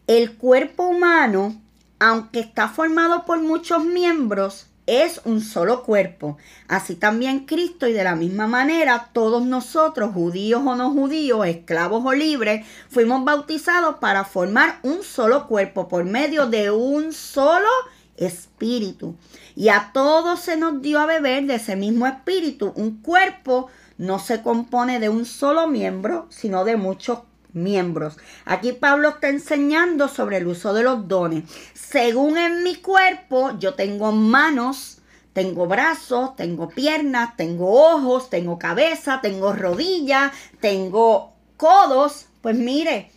el 0.08 0.36
cuerpo 0.36 0.84
humano, 0.84 1.62
aunque 2.00 2.42
está 2.42 2.68
formado 2.68 3.26
por 3.26 3.40
muchos 3.40 3.86
miembros, 3.86 4.68
es 4.92 5.22
un 5.24 5.40
solo 5.40 5.84
cuerpo. 5.84 6.38
Así 6.68 6.96
también 6.96 7.46
Cristo 7.46 7.88
y 7.88 7.94
de 7.94 8.04
la 8.04 8.16
misma 8.16 8.46
manera 8.48 9.10
todos 9.14 9.46
nosotros, 9.46 10.14
judíos 10.14 10.62
o 10.66 10.76
no 10.76 10.92
judíos, 10.92 11.48
esclavos 11.48 12.04
o 12.06 12.12
libres, 12.12 12.66
fuimos 12.90 13.24
bautizados 13.24 13.96
para 13.96 14.26
formar 14.26 14.80
un 14.84 15.02
solo 15.04 15.48
cuerpo 15.48 15.88
por 15.88 16.04
medio 16.04 16.48
de 16.48 16.72
un 16.72 17.14
solo 17.14 17.70
espíritu. 18.18 19.16
Y 19.56 19.70
a 19.70 19.92
todos 19.94 20.42
se 20.42 20.58
nos 20.58 20.82
dio 20.82 21.00
a 21.00 21.06
beber 21.06 21.46
de 21.46 21.56
ese 21.56 21.78
mismo 21.78 22.06
espíritu. 22.06 22.74
Un 22.76 23.02
cuerpo 23.02 23.70
no 23.98 24.20
se 24.20 24.42
compone 24.42 25.00
de 25.00 25.08
un 25.08 25.26
solo 25.26 25.68
miembro, 25.68 26.28
sino 26.30 26.66
de 26.66 26.76
muchos 26.76 27.20
miembros. 27.54 28.18
Aquí 28.46 28.74
Pablo 28.74 29.10
está 29.10 29.30
enseñando 29.30 30.08
sobre 30.08 30.38
el 30.38 30.48
uso 30.48 30.74
de 30.74 30.84
los 30.84 31.08
dones. 31.08 31.44
Según 31.74 32.38
en 32.38 32.64
mi 32.64 32.76
cuerpo, 32.76 33.58
yo 33.60 33.74
tengo 33.74 34.12
manos, 34.12 35.00
tengo 35.34 35.68
brazos, 35.68 36.36
tengo 36.36 36.70
piernas, 36.70 37.36
tengo 37.38 37.94
ojos, 37.94 38.30
tengo 38.30 38.60
cabeza, 38.60 39.20
tengo 39.22 39.54
rodillas, 39.54 40.32
tengo 40.60 41.34
codos. 41.58 42.28
Pues 42.42 42.56
mire, 42.56 43.12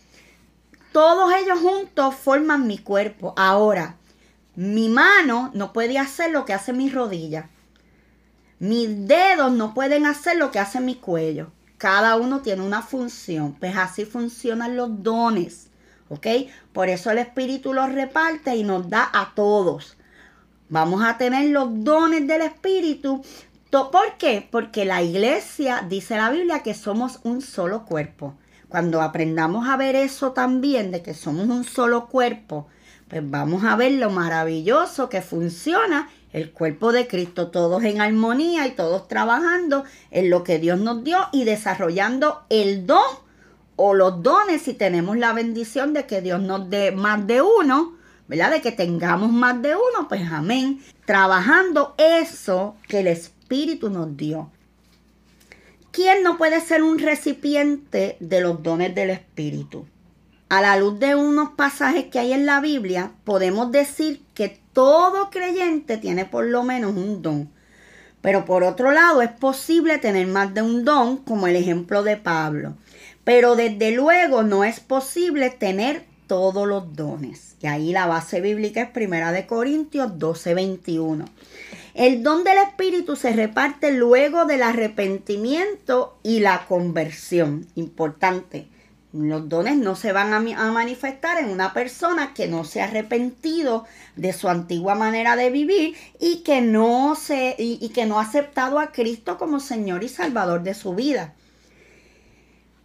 todos 0.91 1.33
ellos 1.33 1.59
juntos 1.59 2.15
forman 2.15 2.67
mi 2.67 2.77
cuerpo. 2.77 3.33
Ahora, 3.37 3.97
mi 4.55 4.89
mano 4.89 5.51
no 5.53 5.73
puede 5.73 5.97
hacer 5.97 6.31
lo 6.31 6.45
que 6.45 6.53
hace 6.53 6.73
mi 6.73 6.89
rodilla. 6.89 7.49
Mis 8.59 9.07
dedos 9.07 9.51
no 9.51 9.73
pueden 9.73 10.05
hacer 10.05 10.37
lo 10.37 10.51
que 10.51 10.59
hace 10.59 10.79
mi 10.79 10.95
cuello 10.95 11.51
cada 11.77 12.15
uno 12.15 12.41
tiene 12.41 12.61
una 12.61 12.81
función, 12.81 13.53
pues 13.59 13.75
así 13.75 14.05
funcionan 14.05 14.77
los 14.77 15.03
dones, 15.03 15.69
¿ok? 16.09 16.27
Por 16.73 16.89
eso 16.89 17.11
el 17.11 17.17
Espíritu 17.17 17.73
los 17.73 17.91
reparte 17.91 18.55
y 18.55 18.63
nos 18.63 18.89
da 18.89 19.09
a 19.13 19.33
todos. 19.35 19.97
Vamos 20.69 21.03
a 21.03 21.17
tener 21.17 21.49
los 21.51 21.83
dones 21.83 22.27
del 22.27 22.41
Espíritu. 22.41 23.21
¿Por 23.69 24.17
qué? 24.17 24.47
Porque 24.49 24.85
la 24.85 25.03
iglesia, 25.03 25.85
dice 25.87 26.15
la 26.15 26.29
Biblia, 26.29 26.63
que 26.63 26.73
somos 26.73 27.19
un 27.23 27.41
solo 27.41 27.85
cuerpo. 27.85 28.35
Cuando 28.69 29.01
aprendamos 29.01 29.67
a 29.67 29.77
ver 29.77 29.95
eso 29.95 30.31
también, 30.31 30.91
de 30.91 31.01
que 31.01 31.13
somos 31.13 31.47
un 31.47 31.65
solo 31.65 32.07
cuerpo, 32.07 32.67
pues 33.09 33.21
vamos 33.29 33.63
a 33.63 33.75
ver 33.75 33.91
lo 33.93 34.09
maravilloso 34.09 35.09
que 35.09 35.21
funciona 35.21 36.09
el 36.35 36.51
cuerpo 36.51 36.91
de 36.91 37.07
Cristo, 37.07 37.47
todos 37.47 37.81
en 37.85 38.01
armonía 38.01 38.67
y 38.67 38.71
todos 38.71 39.07
trabajando 39.07 39.85
en 40.11 40.29
lo 40.29 40.43
que 40.43 40.59
Dios 40.59 40.77
nos 40.77 41.01
dio 41.01 41.17
y 41.31 41.45
desarrollando 41.45 42.41
el 42.49 42.85
don 42.85 43.05
o 43.77 43.93
los 43.93 44.21
dones 44.21 44.63
si 44.63 44.73
tenemos 44.73 45.17
la 45.17 45.31
bendición 45.31 45.93
de 45.93 46.05
que 46.05 46.19
Dios 46.21 46.41
nos 46.41 46.69
dé 46.69 46.91
más 46.91 47.25
de 47.25 47.41
uno, 47.41 47.95
¿verdad? 48.27 48.51
De 48.51 48.61
que 48.61 48.73
tengamos 48.73 49.31
más 49.31 49.61
de 49.61 49.75
uno, 49.75 50.09
pues 50.09 50.29
amén. 50.29 50.81
Trabajando 51.05 51.95
eso 51.97 52.75
que 52.89 52.99
el 52.99 53.07
Espíritu 53.07 53.89
nos 53.89 54.17
dio. 54.17 54.51
¿Quién 55.91 56.21
no 56.21 56.37
puede 56.37 56.59
ser 56.59 56.83
un 56.83 56.99
recipiente 56.99 58.17
de 58.19 58.41
los 58.41 58.61
dones 58.61 58.93
del 58.93 59.11
Espíritu? 59.11 59.85
A 60.49 60.59
la 60.59 60.75
luz 60.75 60.99
de 60.99 61.15
unos 61.15 61.51
pasajes 61.51 62.07
que 62.07 62.19
hay 62.19 62.33
en 62.33 62.45
la 62.45 62.59
Biblia, 62.59 63.13
podemos 63.23 63.71
decir 63.71 64.24
todo 64.75 65.29
creyente 65.29 65.95
tiene 65.97 66.25
por 66.25 66.43
lo 66.43 66.61
menos 66.61 66.97
un 66.97 67.21
don. 67.21 67.49
Pero 68.21 68.43
por 68.43 68.65
otro 68.65 68.91
lado, 68.91 69.21
es 69.21 69.31
posible 69.31 69.99
tener 69.99 70.27
más 70.27 70.53
de 70.53 70.61
un 70.61 70.83
don, 70.83 71.15
como 71.17 71.47
el 71.47 71.55
ejemplo 71.55 72.03
de 72.03 72.17
Pablo. 72.17 72.73
Pero 73.23 73.55
desde 73.55 73.91
luego 73.91 74.43
no 74.43 74.65
es 74.65 74.81
posible 74.81 75.49
tener 75.49 76.03
todos 76.27 76.67
los 76.67 76.93
dones. 76.93 77.55
Y 77.61 77.67
ahí 77.67 77.93
la 77.93 78.05
base 78.05 78.41
bíblica 78.41 78.81
es 78.81 78.89
Primera 78.89 79.31
de 79.31 79.47
Corintios 79.47 80.19
12, 80.19 80.53
21. 80.53 81.23
El 81.93 82.21
don 82.21 82.43
del 82.43 82.57
Espíritu 82.57 83.15
se 83.15 83.31
reparte 83.31 83.93
luego 83.93 84.43
del 84.43 84.61
arrepentimiento 84.61 86.17
y 86.21 86.41
la 86.41 86.65
conversión. 86.67 87.65
Importante. 87.75 88.67
Los 89.15 89.47
dones 89.47 89.77
no 89.77 89.95
se 89.95 90.11
van 90.11 90.33
a, 90.33 90.71
manifestar 90.71 91.41
en 91.41 91.49
una 91.49 91.73
persona 91.73 92.33
que 92.33 92.47
no 92.47 92.65
se 92.65 92.81
ha 92.81 92.85
arrepentido 92.85 93.85
de 94.17 94.33
su 94.33 94.49
antigua 94.49 94.93
manera 94.93 95.37
de 95.37 95.49
vivir 95.49 95.95
y 96.19 96.43
que 96.43 96.59
no 96.59 97.15
se 97.15 97.55
y, 97.57 97.87
que 97.89 98.05
no 98.05 98.19
ha 98.19 98.23
aceptado 98.23 98.77
a 98.77 98.91
Cristo 98.91 99.37
como 99.37 99.61
Señor 99.61 100.03
y 100.03 100.09
Salvador 100.09 100.63
de 100.63 100.73
su 100.73 100.95
vida. 100.95 101.33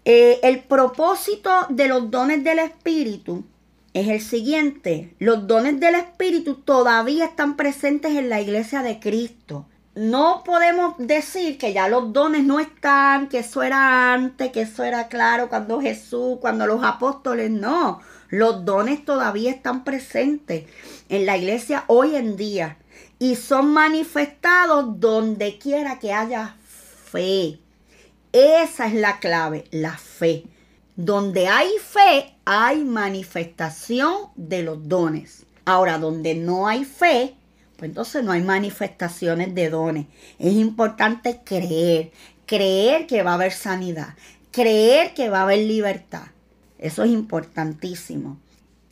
Eh, 0.05 0.39
el 0.45 0.61
propósito 0.61 1.51
de 1.69 1.89
los 1.89 2.13
dones 2.13 2.45
del 2.45 2.61
Espíritu 2.61 3.45
es 3.93 4.07
el 4.07 4.21
siguiente. 4.21 5.15
Los 5.19 5.49
dones 5.49 5.81
del 5.81 5.97
Espíritu 5.97 6.55
todavía 6.55 7.25
están 7.25 7.57
presentes 7.57 8.13
en 8.13 8.29
la 8.29 8.41
iglesia 8.41 8.83
de 8.83 9.01
Cristo. 9.01 9.67
No 9.95 10.43
podemos 10.45 10.95
decir 10.99 11.59
que 11.59 11.73
ya 11.73 11.89
los 11.89 12.13
dones 12.13 12.45
no 12.45 12.61
están, 12.61 13.29
que 13.29 13.41
eso 13.41 13.63
era 13.63 14.15
antes, 14.15 14.53
que 14.53 14.63
eso 14.63 14.85
era 14.85 15.09
claro 15.09 15.49
cuando 15.49 15.81
Jesús, 15.81 16.39
cuando 16.41 16.67
los 16.67 16.85
apóstoles, 16.85 17.51
no. 17.51 18.01
Los 18.29 18.65
dones 18.65 19.05
todavía 19.05 19.51
están 19.51 19.83
presentes 19.83 20.67
en 21.09 21.27
la 21.27 21.37
iglesia 21.37 21.85
hoy 21.89 22.15
en 22.15 22.37
día 22.37 22.77
y 23.19 23.35
son 23.35 23.73
manifestados 23.73 25.01
donde 25.01 25.59
quiera 25.59 25.99
que 25.99 26.13
haya 26.13 26.57
fe. 26.63 27.59
Esa 28.33 28.87
es 28.87 28.95
la 28.95 29.19
clave, 29.19 29.65
la 29.73 29.99
fe. 29.99 30.45
Donde 30.95 31.49
hay 31.49 31.69
fe, 31.85 32.33
hay 32.45 32.85
manifestación 32.85 34.29
de 34.37 34.63
los 34.63 34.89
dones. 34.89 35.47
Ahora, 35.65 35.99
donde 35.99 36.37
no 36.37 36.69
hay 36.69 36.85
fe, 36.85 37.35
pues 37.81 37.89
entonces 37.89 38.23
no 38.23 38.33
hay 38.33 38.43
manifestaciones 38.43 39.55
de 39.55 39.71
dones. 39.71 40.05
Es 40.39 40.53
importante 40.53 41.41
creer, 41.43 42.13
creer 42.45 43.07
que 43.07 43.23
va 43.23 43.31
a 43.31 43.35
haber 43.35 43.53
sanidad, 43.53 44.17
creer 44.51 45.15
que 45.15 45.31
va 45.31 45.39
a 45.39 45.43
haber 45.45 45.61
libertad. 45.61 46.25
Eso 46.79 47.05
es 47.05 47.11
importantísimo. 47.11 48.39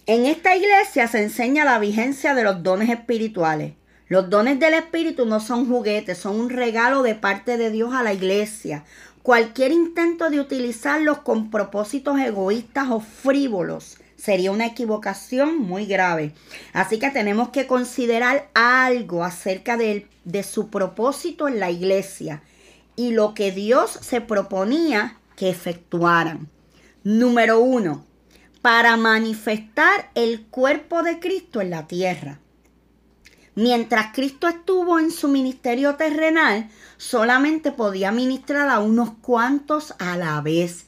En 0.07 0.25
esta 0.25 0.57
iglesia 0.57 1.07
se 1.07 1.23
enseña 1.23 1.67
la 1.67 1.79
vigencia 1.79 2.35
de 2.35 2.45
los 2.45 2.63
dones 2.63 2.89
espirituales. 2.89 3.75
Los 4.09 4.31
dones 4.31 4.59
del 4.59 4.73
Espíritu 4.73 5.27
no 5.27 5.41
son 5.41 5.69
juguetes, 5.69 6.17
son 6.17 6.41
un 6.41 6.49
regalo 6.49 7.03
de 7.03 7.15
parte 7.15 7.59
de 7.59 7.71
Dios 7.71 7.93
a 7.93 8.03
la 8.03 8.15
iglesia. 8.15 8.85
Cualquier 9.23 9.71
intento 9.71 10.31
de 10.31 10.41
utilizarlos 10.41 11.19
con 11.19 11.51
propósitos 11.51 12.19
egoístas 12.19 12.89
o 12.89 13.01
frívolos 13.01 13.99
sería 14.19 14.51
una 14.51 14.67
equivocación 14.67 15.59
muy 15.59 15.87
grave. 15.87 16.35
Así 16.75 16.99
que 16.99 17.11
tenemos 17.11 17.49
que 17.49 17.67
considerar 17.67 18.51
algo 18.53 19.25
acerca 19.25 19.79
de, 19.79 20.07
de 20.25 20.43
su 20.43 20.69
propósito 20.69 21.49
en 21.49 21.61
la 21.61 21.71
iglesia 21.71 22.43
y 22.97 23.13
lo 23.13 23.33
que 23.33 23.53
Dios 23.53 23.91
se 24.03 24.21
proponía 24.21 25.17
que 25.37 25.49
efectuaran. 25.49 26.49
Número 27.05 27.61
uno, 27.61 28.05
para 28.61 28.97
manifestar 28.97 30.11
el 30.15 30.47
cuerpo 30.47 31.03
de 31.03 31.21
Cristo 31.21 31.61
en 31.61 31.71
la 31.71 31.87
tierra. 31.87 32.41
Mientras 33.55 34.13
Cristo 34.13 34.49
estuvo 34.49 34.99
en 34.99 35.11
su 35.11 35.29
ministerio 35.29 35.95
terrenal, 35.95 36.69
solamente 36.97 37.73
podía 37.73 38.13
ministrar 38.13 38.69
a 38.69 38.81
unos 38.81 39.11
cuantos 39.21 39.95
a 39.99 40.17
la 40.17 40.41
vez. 40.41 40.88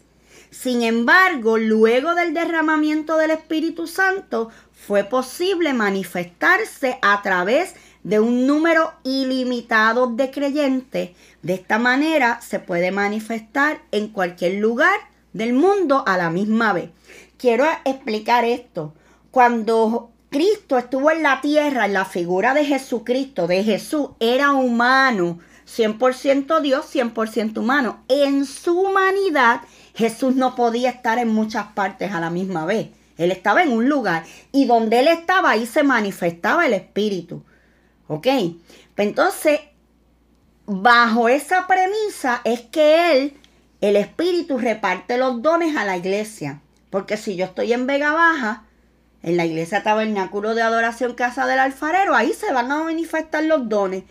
Sin 0.50 0.82
embargo, 0.82 1.58
luego 1.58 2.14
del 2.14 2.34
derramamiento 2.34 3.16
del 3.16 3.30
Espíritu 3.30 3.86
Santo, 3.86 4.50
fue 4.72 5.04
posible 5.04 5.72
manifestarse 5.72 6.98
a 7.02 7.22
través 7.22 7.74
de 8.02 8.18
un 8.18 8.46
número 8.46 8.92
ilimitado 9.04 10.08
de 10.08 10.30
creyentes. 10.30 11.10
De 11.42 11.54
esta 11.54 11.78
manera 11.78 12.40
se 12.40 12.58
puede 12.58 12.90
manifestar 12.90 13.80
en 13.92 14.08
cualquier 14.08 14.54
lugar 14.54 14.98
del 15.32 15.52
mundo 15.52 16.02
a 16.06 16.16
la 16.16 16.30
misma 16.30 16.72
vez. 16.72 16.90
Quiero 17.36 17.64
explicar 17.84 18.44
esto. 18.44 18.92
Cuando 19.30 20.10
Cristo 20.30 20.78
estuvo 20.78 21.10
en 21.10 21.22
la 21.22 21.40
tierra 21.40 21.86
en 21.86 21.92
la 21.92 22.04
figura 22.04 22.54
de 22.54 22.64
Jesucristo, 22.64 23.46
de 23.46 23.62
Jesús, 23.62 24.10
era 24.18 24.52
humano, 24.52 25.38
100% 25.66 26.60
Dios, 26.60 26.86
100% 26.94 27.58
humano. 27.58 28.02
En 28.08 28.44
su 28.44 28.80
humanidad, 28.80 29.62
Jesús 30.00 30.34
no 30.34 30.56
podía 30.56 30.90
estar 30.90 31.18
en 31.18 31.28
muchas 31.28 31.66
partes 31.66 32.12
a 32.12 32.20
la 32.20 32.30
misma 32.30 32.64
vez. 32.64 32.88
Él 33.18 33.30
estaba 33.30 33.62
en 33.62 33.70
un 33.70 33.88
lugar 33.88 34.24
y 34.50 34.64
donde 34.64 35.00
él 35.00 35.08
estaba, 35.08 35.50
ahí 35.50 35.66
se 35.66 35.82
manifestaba 35.82 36.66
el 36.66 36.72
Espíritu. 36.72 37.44
¿Ok? 38.08 38.26
Pues 38.94 39.08
entonces, 39.08 39.60
bajo 40.66 41.28
esa 41.28 41.66
premisa 41.66 42.40
es 42.44 42.62
que 42.62 43.12
él, 43.12 43.34
el 43.80 43.96
Espíritu, 43.96 44.58
reparte 44.58 45.18
los 45.18 45.42
dones 45.42 45.76
a 45.76 45.84
la 45.84 45.96
iglesia. 45.96 46.62
Porque 46.88 47.16
si 47.16 47.36
yo 47.36 47.44
estoy 47.44 47.72
en 47.72 47.86
Vega 47.86 48.12
Baja, 48.12 48.64
en 49.22 49.36
la 49.36 49.44
iglesia 49.44 49.82
tabernáculo 49.82 50.54
de 50.54 50.62
adoración 50.62 51.14
Casa 51.14 51.46
del 51.46 51.58
Alfarero, 51.58 52.14
ahí 52.14 52.32
se 52.32 52.52
van 52.52 52.72
a 52.72 52.82
manifestar 52.82 53.44
los 53.44 53.68
dones. 53.68 54.04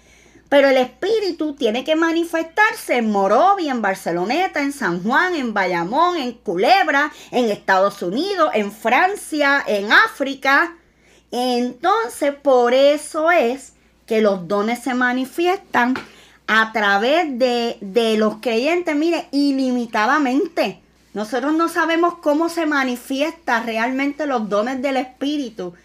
Pero 0.49 0.69
el 0.69 0.77
Espíritu 0.77 1.53
tiene 1.53 1.83
que 1.83 1.95
manifestarse 1.95 2.97
en 2.97 3.11
Morovia, 3.11 3.71
en 3.71 3.83
Barceloneta, 3.83 4.61
en 4.61 4.73
San 4.73 5.03
Juan, 5.03 5.35
en 5.35 5.53
Bayamón, 5.53 6.17
en 6.17 6.33
Culebra, 6.33 7.11
en 7.29 7.45
Estados 7.51 8.01
Unidos, 8.01 8.49
en 8.55 8.71
Francia, 8.71 9.63
en 9.67 9.91
África. 9.91 10.75
Entonces, 11.31 12.33
por 12.33 12.73
eso 12.73 13.29
es 13.29 13.73
que 14.07 14.21
los 14.21 14.47
dones 14.47 14.79
se 14.79 14.95
manifiestan 14.95 15.93
a 16.47 16.71
través 16.73 17.37
de, 17.37 17.77
de 17.81 18.17
los 18.17 18.37
creyentes, 18.37 18.95
mire, 18.95 19.27
ilimitadamente. 19.31 20.81
Nosotros 21.13 21.53
no 21.53 21.69
sabemos 21.69 22.15
cómo 22.23 22.49
se 22.49 22.65
manifiesta 22.65 23.61
realmente 23.61 24.25
los 24.25 24.49
dones 24.49 24.81
del 24.81 24.97
Espíritu 24.97 25.75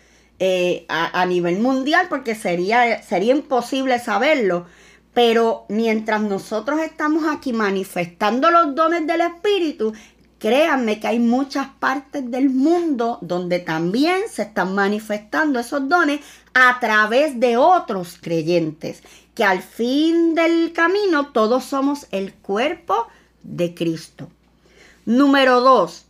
eh, 0.47 0.85
a, 0.89 1.25
nivel 1.25 1.59
mundial 1.59 2.07
porque 2.11 2.35
sería, 2.35 3.03
sería 3.03 3.35
imposible 3.35 3.99
saberlo. 3.99 4.67
Pero 5.15 5.65
mientras 5.71 6.21
nosotros 6.21 6.81
estamos 6.81 7.25
aquí 7.27 7.55
manifestando 7.55 8.51
los 8.51 8.75
dones 8.75 9.07
del 9.07 9.23
Espíritu, 9.23 9.95
créanme 10.39 11.01
que 11.01 11.07
hay 11.07 11.19
muchas 11.19 11.69
partes 11.79 12.31
del 12.31 12.51
mundo 12.51 13.17
donde 13.23 13.59
también 13.59 14.25
se 14.31 14.43
están 14.43 14.75
manifestando 14.75 15.61
esos 15.61 15.89
dones 15.89 16.21
a 16.53 16.79
través 16.79 17.41
de 17.41 17.57
otros 17.57 18.19
creyentes, 18.21 19.03
que 19.35 19.45
al 19.45 19.63
fin 19.63 20.35
del 20.35 20.75
camino 20.75 21.29
todos 21.29 21.65
somos 21.65 22.07
el 22.11 22.35
cuerpo 22.35 23.07
de 23.43 23.75
Cristo. 23.75 24.29
Número 25.07 25.63
dos, 25.63 26.05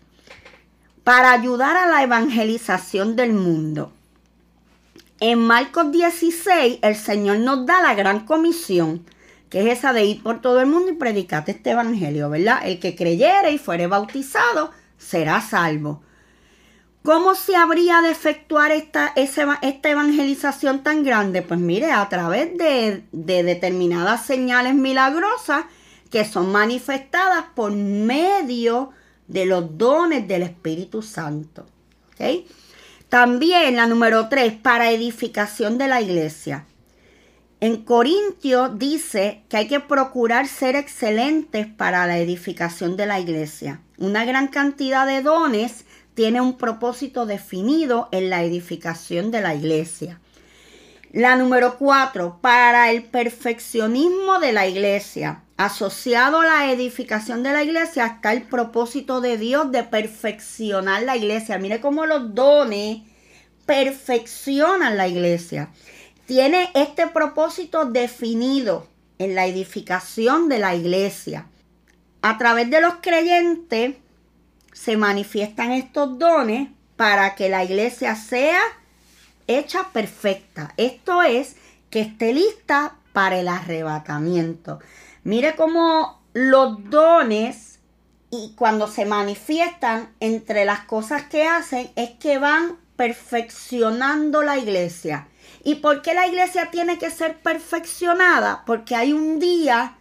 para 1.05 1.31
ayudar 1.31 1.77
a 1.77 1.87
la 1.87 2.03
evangelización 2.03 3.14
del 3.14 3.33
mundo. 3.33 3.92
En 5.20 5.38
Marcos 5.38 5.92
16, 5.92 6.81
el 6.83 6.96
Señor 6.96 7.38
nos 7.38 7.66
da 7.66 7.81
la 7.81 7.94
gran 7.94 8.27
comisión, 8.27 9.07
que 9.48 9.61
es 9.61 9.79
esa 9.79 9.92
de 9.92 10.05
ir 10.05 10.22
por 10.22 10.40
todo 10.40 10.61
el 10.61 10.66
mundo 10.66 10.90
y 10.90 10.96
predicarte 10.96 11.53
este 11.53 11.70
evangelio, 11.70 12.29
¿verdad? 12.31 12.61
El 12.64 12.81
que 12.81 12.96
creyere 12.96 13.53
y 13.53 13.59
fuere 13.59 13.87
bautizado 13.87 14.72
será 14.98 15.40
salvo. 15.40 16.03
¿Cómo 17.05 17.35
se 17.35 17.55
habría 17.55 18.00
de 18.00 18.11
efectuar 18.11 18.72
esta, 18.72 19.12
esta 19.14 19.90
evangelización 19.90 20.83
tan 20.83 21.05
grande? 21.05 21.42
Pues 21.42 21.61
mire, 21.61 21.92
a 21.92 22.09
través 22.09 22.57
de, 22.57 23.05
de 23.12 23.42
determinadas 23.42 24.27
señales 24.27 24.74
milagrosas 24.74 25.66
que 26.11 26.24
son 26.24 26.50
manifestadas 26.50 27.44
por 27.55 27.72
medio 27.72 28.90
de 29.29 29.46
los 29.46 29.77
dones 29.77 30.27
del 30.27 30.42
Espíritu 30.42 31.03
Santo. 31.03 31.66
También 33.14 33.77
la 33.77 33.87
número 33.87 34.29
tres, 34.29 34.55
para 34.55 34.90
edificación 34.90 35.79
de 35.79 35.87
la 35.87 36.00
iglesia. 36.00 36.64
En 37.61 37.85
Corintio 37.85 38.70
dice 38.70 39.44
que 39.48 39.57
hay 39.57 39.68
que 39.68 39.79
procurar 39.79 40.48
ser 40.48 40.74
excelentes 40.74 41.68
para 41.68 42.09
la 42.09 42.18
edificación 42.18 42.96
de 42.96 43.07
la 43.07 43.20
iglesia. 43.20 43.81
Una 43.98 44.24
gran 44.24 44.48
cantidad 44.48 45.07
de 45.07 45.22
dones 45.22 45.85
tiene 46.14 46.40
un 46.40 46.59
propósito 46.59 47.24
definido 47.24 48.09
en 48.11 48.31
la 48.31 48.42
edificación 48.42 49.31
de 49.31 49.42
la 49.42 49.55
iglesia. 49.55 50.18
La 51.12 51.37
número 51.37 51.79
cuatro, 51.79 52.40
para 52.40 52.90
el 52.90 53.05
perfeccionismo 53.05 54.40
de 54.40 54.50
la 54.50 54.66
iglesia. 54.66 55.43
Asociado 55.56 56.40
a 56.40 56.46
la 56.46 56.72
edificación 56.72 57.44
de 57.44 57.52
la 57.52 57.62
iglesia 57.62 58.06
está 58.06 58.32
el 58.32 58.42
propósito 58.42 59.20
de 59.20 59.38
Dios 59.38 59.70
de 59.70 59.84
perfeccionar 59.84 61.04
la 61.04 61.16
iglesia. 61.16 61.58
Mire 61.58 61.80
cómo 61.80 62.06
los 62.06 62.34
dones 62.34 63.02
perfeccionan 63.64 64.96
la 64.96 65.06
iglesia. 65.06 65.70
Tiene 66.26 66.70
este 66.74 67.06
propósito 67.06 67.84
definido 67.84 68.88
en 69.18 69.36
la 69.36 69.46
edificación 69.46 70.48
de 70.48 70.58
la 70.58 70.74
iglesia. 70.74 71.46
A 72.22 72.36
través 72.36 72.68
de 72.70 72.80
los 72.80 72.94
creyentes 73.00 73.96
se 74.72 74.96
manifiestan 74.96 75.70
estos 75.70 76.18
dones 76.18 76.68
para 76.96 77.36
que 77.36 77.48
la 77.48 77.62
iglesia 77.62 78.16
sea 78.16 78.60
hecha 79.46 79.90
perfecta. 79.92 80.74
Esto 80.76 81.22
es, 81.22 81.56
que 81.90 82.00
esté 82.00 82.32
lista 82.32 82.96
para 83.12 83.38
el 83.38 83.46
arrebatamiento. 83.46 84.80
Mire 85.24 85.56
cómo 85.56 86.22
los 86.32 86.88
dones 86.90 87.80
y 88.30 88.54
cuando 88.56 88.87
se 88.88 89.06
manifiestan 89.06 90.14
entre 90.20 90.64
las 90.64 90.80
cosas 90.80 91.24
que 91.24 91.46
hacen 91.46 91.90
es 91.96 92.10
que 92.10 92.38
van 92.38 92.78
perfeccionando 92.96 94.42
la 94.42 94.58
iglesia. 94.58 95.28
¿Y 95.62 95.76
por 95.76 96.02
qué 96.02 96.14
la 96.14 96.26
iglesia 96.26 96.70
tiene 96.70 96.98
que 96.98 97.10
ser 97.10 97.38
perfeccionada? 97.38 98.64
Porque 98.66 98.94
hay 98.94 99.12
un 99.12 99.38
día 99.38 99.96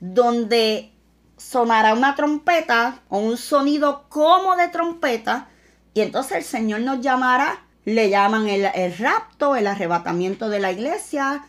donde 0.00 0.92
sonará 1.36 1.94
una 1.94 2.14
trompeta 2.14 3.00
o 3.08 3.18
un 3.18 3.36
sonido 3.36 4.06
como 4.08 4.56
de 4.56 4.68
trompeta 4.68 5.48
y 5.94 6.00
entonces 6.00 6.38
el 6.38 6.44
Señor 6.44 6.80
nos 6.80 7.00
llamará, 7.00 7.64
le 7.84 8.10
llaman 8.10 8.48
el, 8.48 8.98
rapto, 8.98 9.56
el 9.56 9.66
arrebatamiento 9.66 10.48
de 10.48 10.60
la 10.60 10.70
iglesia. 10.70 11.44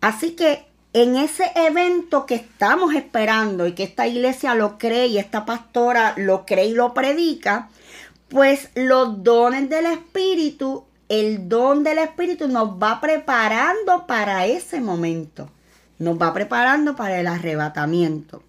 Así 0.00 0.36
que 0.36 0.66
en 0.94 1.16
ese 1.16 1.50
evento 1.56 2.24
que 2.24 2.36
estamos 2.36 2.94
esperando 2.94 3.66
y 3.66 3.72
que 3.72 3.82
esta 3.82 4.06
iglesia 4.06 4.54
lo 4.54 4.78
cree 4.78 5.08
y 5.08 5.18
esta 5.18 5.44
pastora 5.44 6.14
lo 6.16 6.46
cree 6.46 6.66
y 6.66 6.74
lo 6.74 6.94
predica, 6.94 7.68
pues 8.28 8.70
los 8.76 9.24
dones 9.24 9.68
del 9.68 9.86
Espíritu, 9.86 10.84
el 11.08 11.48
don 11.48 11.82
del 11.82 11.98
Espíritu 11.98 12.46
nos 12.46 12.80
va 12.80 13.00
preparando 13.00 14.06
para 14.06 14.46
ese 14.46 14.80
momento, 14.80 15.50
nos 15.98 16.16
va 16.16 16.32
preparando 16.32 16.94
para 16.94 17.18
el 17.18 17.26
arrebatamiento. 17.26 18.44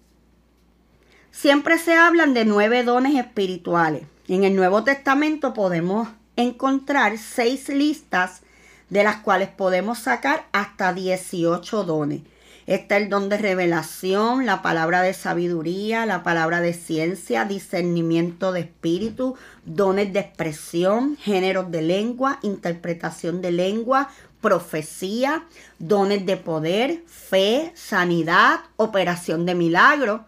Siempre 1.32 1.78
se 1.78 1.94
hablan 1.94 2.32
de 2.32 2.44
nueve 2.44 2.84
dones 2.84 3.16
espirituales. 3.16 4.04
En 4.28 4.44
el 4.44 4.54
Nuevo 4.54 4.84
Testamento 4.84 5.52
podemos 5.52 6.08
encontrar 6.36 7.18
seis 7.18 7.68
listas 7.68 8.42
de 8.88 9.02
las 9.02 9.16
cuales 9.16 9.48
podemos 9.48 9.98
sacar 9.98 10.46
hasta 10.52 10.92
18 10.92 11.82
dones. 11.82 12.22
Está 12.66 12.96
el 12.96 13.08
don 13.08 13.28
de 13.28 13.38
revelación, 13.38 14.44
la 14.44 14.60
palabra 14.60 15.02
de 15.02 15.14
sabiduría, 15.14 16.04
la 16.04 16.24
palabra 16.24 16.60
de 16.60 16.72
ciencia, 16.72 17.44
discernimiento 17.44 18.50
de 18.50 18.60
espíritu, 18.60 19.36
dones 19.64 20.12
de 20.12 20.18
expresión, 20.18 21.16
géneros 21.16 21.70
de 21.70 21.82
lengua, 21.82 22.40
interpretación 22.42 23.40
de 23.40 23.52
lengua, 23.52 24.08
profecía, 24.40 25.44
dones 25.78 26.26
de 26.26 26.36
poder, 26.38 27.04
fe, 27.06 27.70
sanidad, 27.76 28.58
operación 28.74 29.46
de 29.46 29.54
milagro. 29.54 30.24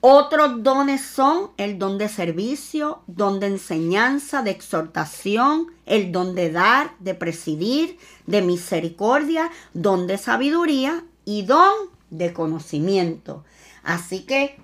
Otros 0.00 0.64
dones 0.64 1.02
son 1.02 1.52
el 1.56 1.78
don 1.78 1.98
de 1.98 2.08
servicio, 2.08 3.02
don 3.06 3.38
de 3.38 3.46
enseñanza, 3.46 4.42
de 4.42 4.50
exhortación, 4.50 5.68
el 5.84 6.10
don 6.10 6.34
de 6.34 6.50
dar, 6.50 6.94
de 6.98 7.14
presidir, 7.14 7.96
de 8.26 8.42
misericordia, 8.42 9.52
don 9.72 10.08
de 10.08 10.18
sabiduría 10.18 11.04
y 11.26 11.42
don 11.42 11.74
de 12.08 12.32
conocimiento. 12.32 13.44
Así 13.82 14.20
que 14.20 14.56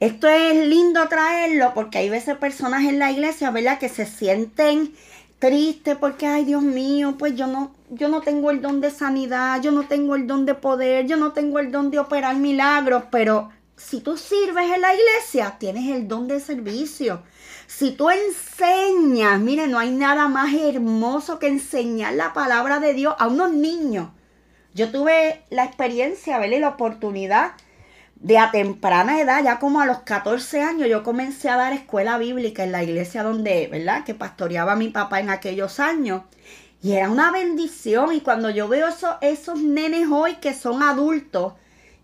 esto 0.00 0.26
es 0.28 0.66
lindo 0.66 1.08
traerlo 1.08 1.72
porque 1.74 1.98
hay 1.98 2.10
veces 2.10 2.36
personas 2.36 2.84
en 2.84 2.98
la 2.98 3.12
iglesia, 3.12 3.52
¿verdad? 3.52 3.78
Que 3.78 3.88
se 3.88 4.06
sienten 4.06 4.94
tristes 5.38 5.96
porque, 5.96 6.26
ay 6.26 6.44
Dios 6.44 6.62
mío, 6.62 7.14
pues 7.16 7.36
yo 7.36 7.46
no, 7.46 7.72
yo 7.90 8.08
no 8.08 8.22
tengo 8.22 8.50
el 8.50 8.60
don 8.60 8.80
de 8.80 8.90
sanidad, 8.90 9.62
yo 9.62 9.70
no 9.70 9.86
tengo 9.86 10.16
el 10.16 10.26
don 10.26 10.46
de 10.46 10.54
poder, 10.54 11.06
yo 11.06 11.16
no 11.16 11.32
tengo 11.32 11.60
el 11.60 11.70
don 11.70 11.90
de 11.90 12.00
operar 12.00 12.36
milagros, 12.36 13.04
pero 13.10 13.50
si 13.76 14.00
tú 14.00 14.16
sirves 14.16 14.72
en 14.74 14.80
la 14.80 14.94
iglesia, 14.94 15.56
tienes 15.58 15.88
el 15.94 16.08
don 16.08 16.26
de 16.26 16.40
servicio. 16.40 17.22
Si 17.66 17.92
tú 17.92 18.08
enseñas, 18.10 19.38
mire, 19.40 19.68
no 19.68 19.78
hay 19.78 19.90
nada 19.90 20.26
más 20.28 20.52
hermoso 20.54 21.38
que 21.38 21.48
enseñar 21.48 22.14
la 22.14 22.32
palabra 22.32 22.80
de 22.80 22.94
Dios 22.94 23.14
a 23.18 23.28
unos 23.28 23.52
niños. 23.52 24.08
Yo 24.78 24.92
tuve 24.92 25.42
la 25.50 25.64
experiencia, 25.64 26.38
¿verdad? 26.38 26.60
la 26.60 26.68
oportunidad 26.68 27.54
de 28.14 28.38
a 28.38 28.52
temprana 28.52 29.20
edad, 29.20 29.42
ya 29.42 29.58
como 29.58 29.80
a 29.80 29.86
los 29.86 29.98
14 30.02 30.62
años, 30.62 30.88
yo 30.88 31.02
comencé 31.02 31.48
a 31.48 31.56
dar 31.56 31.72
escuela 31.72 32.16
bíblica 32.16 32.62
en 32.62 32.70
la 32.70 32.84
iglesia 32.84 33.24
donde, 33.24 33.66
¿verdad? 33.66 34.04
Que 34.04 34.14
pastoreaba 34.14 34.76
mi 34.76 34.88
papá 34.90 35.18
en 35.18 35.30
aquellos 35.30 35.80
años. 35.80 36.22
Y 36.80 36.92
era 36.92 37.10
una 37.10 37.32
bendición. 37.32 38.12
Y 38.12 38.20
cuando 38.20 38.50
yo 38.50 38.68
veo 38.68 38.86
esos 39.20 39.60
nenes 39.60 40.06
hoy 40.12 40.36
que 40.36 40.54
son 40.54 40.80
adultos, 40.84 41.54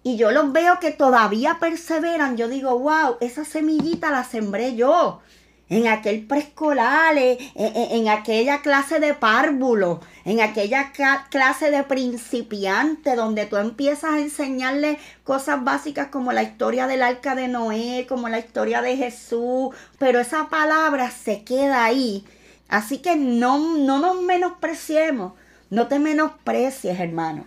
y 0.03 0.17
yo 0.17 0.33
los 0.33 0.53
veo 0.53 0.81
que 0.81 0.91
todavía 0.91 1.59
perseveran, 1.61 2.37
yo 2.37 2.49
digo, 2.49 2.77
wow, 2.77 3.19
esa 3.21 3.45
semillita 3.45 4.11
la 4.11 4.25
sembré 4.25 4.75
yo 4.75 5.21
en 5.69 5.89
aquel 5.89 6.27
preescolar, 6.27 7.17
eh, 7.17 7.39
en, 7.55 8.09
aquella 8.09 8.61
clase 8.63 9.01
de 9.01 9.15
párvulo, 9.15 10.01
en 10.25 10.41
aquella 10.41 10.93
clase 11.31 11.71
de 11.71 11.83
principiante, 11.83 13.17
donde 13.17 13.47
tú 13.47 13.57
empiezas 13.57 14.13
a 14.13 14.21
enseñarle 14.21 14.99
cosas 15.23 15.63
básicas 15.65 16.09
como 16.09 16.33
la 16.33 16.43
historia 16.43 16.87
del 16.87 17.03
arca 17.03 17.35
de 17.35 17.49
Noé, 17.49 18.07
como 18.09 18.29
la 18.29 18.39
historia 18.39 18.83
de 18.83 18.97
Jesús, 18.97 19.75
pero 19.99 20.21
esa 20.21 20.49
palabra 20.49 21.11
se 21.11 21.45
queda 21.45 21.85
ahí. 21.85 22.25
Así 22.69 22.99
que 22.99 23.17
no, 23.17 23.77
no 23.77 23.99
nos 23.99 24.23
menospreciemos, 24.23 25.35
no 25.71 25.89
te 25.89 25.99
menosprecies, 25.99 26.99
hermano 26.99 27.47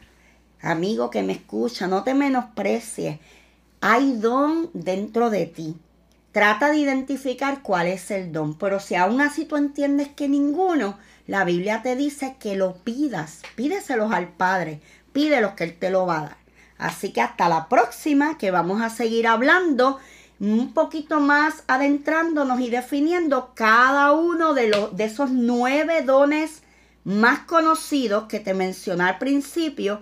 amigo 0.62 1.10
que 1.10 1.24
me 1.24 1.34
escucha, 1.34 1.88
no 1.88 2.04
te 2.04 2.14
menosprecies. 2.14 3.20
Hay 3.82 4.14
don 4.18 4.70
dentro 4.74 5.30
de 5.30 5.46
ti. 5.46 5.76
Trata 6.32 6.70
de 6.70 6.78
identificar 6.78 7.62
cuál 7.64 7.88
es 7.88 8.12
el 8.12 8.32
don, 8.32 8.58
pero 8.58 8.80
si 8.80 8.96
aún 8.96 9.22
así 9.22 9.46
tú 9.46 9.56
entiendes 9.56 10.10
que 10.10 10.28
ninguno, 10.28 10.98
la 11.28 11.44
Biblia 11.44 11.82
te 11.84 11.96
dice 11.96 12.38
que 12.40 12.56
lo 12.56 12.78
pidas, 12.78 13.42
pídeselos 13.56 14.14
al 14.14 14.30
Padre, 14.30 14.82
pídelos 15.12 15.54
que 15.54 15.66
Él 15.66 15.78
te 15.78 15.92
lo 15.92 16.06
va 16.06 16.20
a 16.20 16.22
dar. 16.22 16.38
Así 16.78 17.12
que 17.12 17.22
hasta 17.22 17.50
la 17.50 17.68
próxima, 17.68 18.38
que 18.38 18.52
vamos 18.52 18.82
a 18.82 18.90
seguir 18.90 19.28
hablando 19.28 20.00
un 20.40 20.74
poquito 20.74 21.20
más 21.20 21.64
adentrándonos 21.68 22.60
y 22.60 22.70
definiendo 22.70 23.52
cada 23.56 24.14
uno 24.14 24.54
de, 24.54 24.70
los, 24.70 24.96
de 24.96 25.06
esos 25.06 25.32
nueve 25.32 26.02
dones 26.04 26.62
más 27.04 27.40
conocidos 27.40 28.26
que 28.26 28.40
te 28.40 28.54
mencioné 28.54 29.04
al 29.04 29.18
principio 29.18 30.02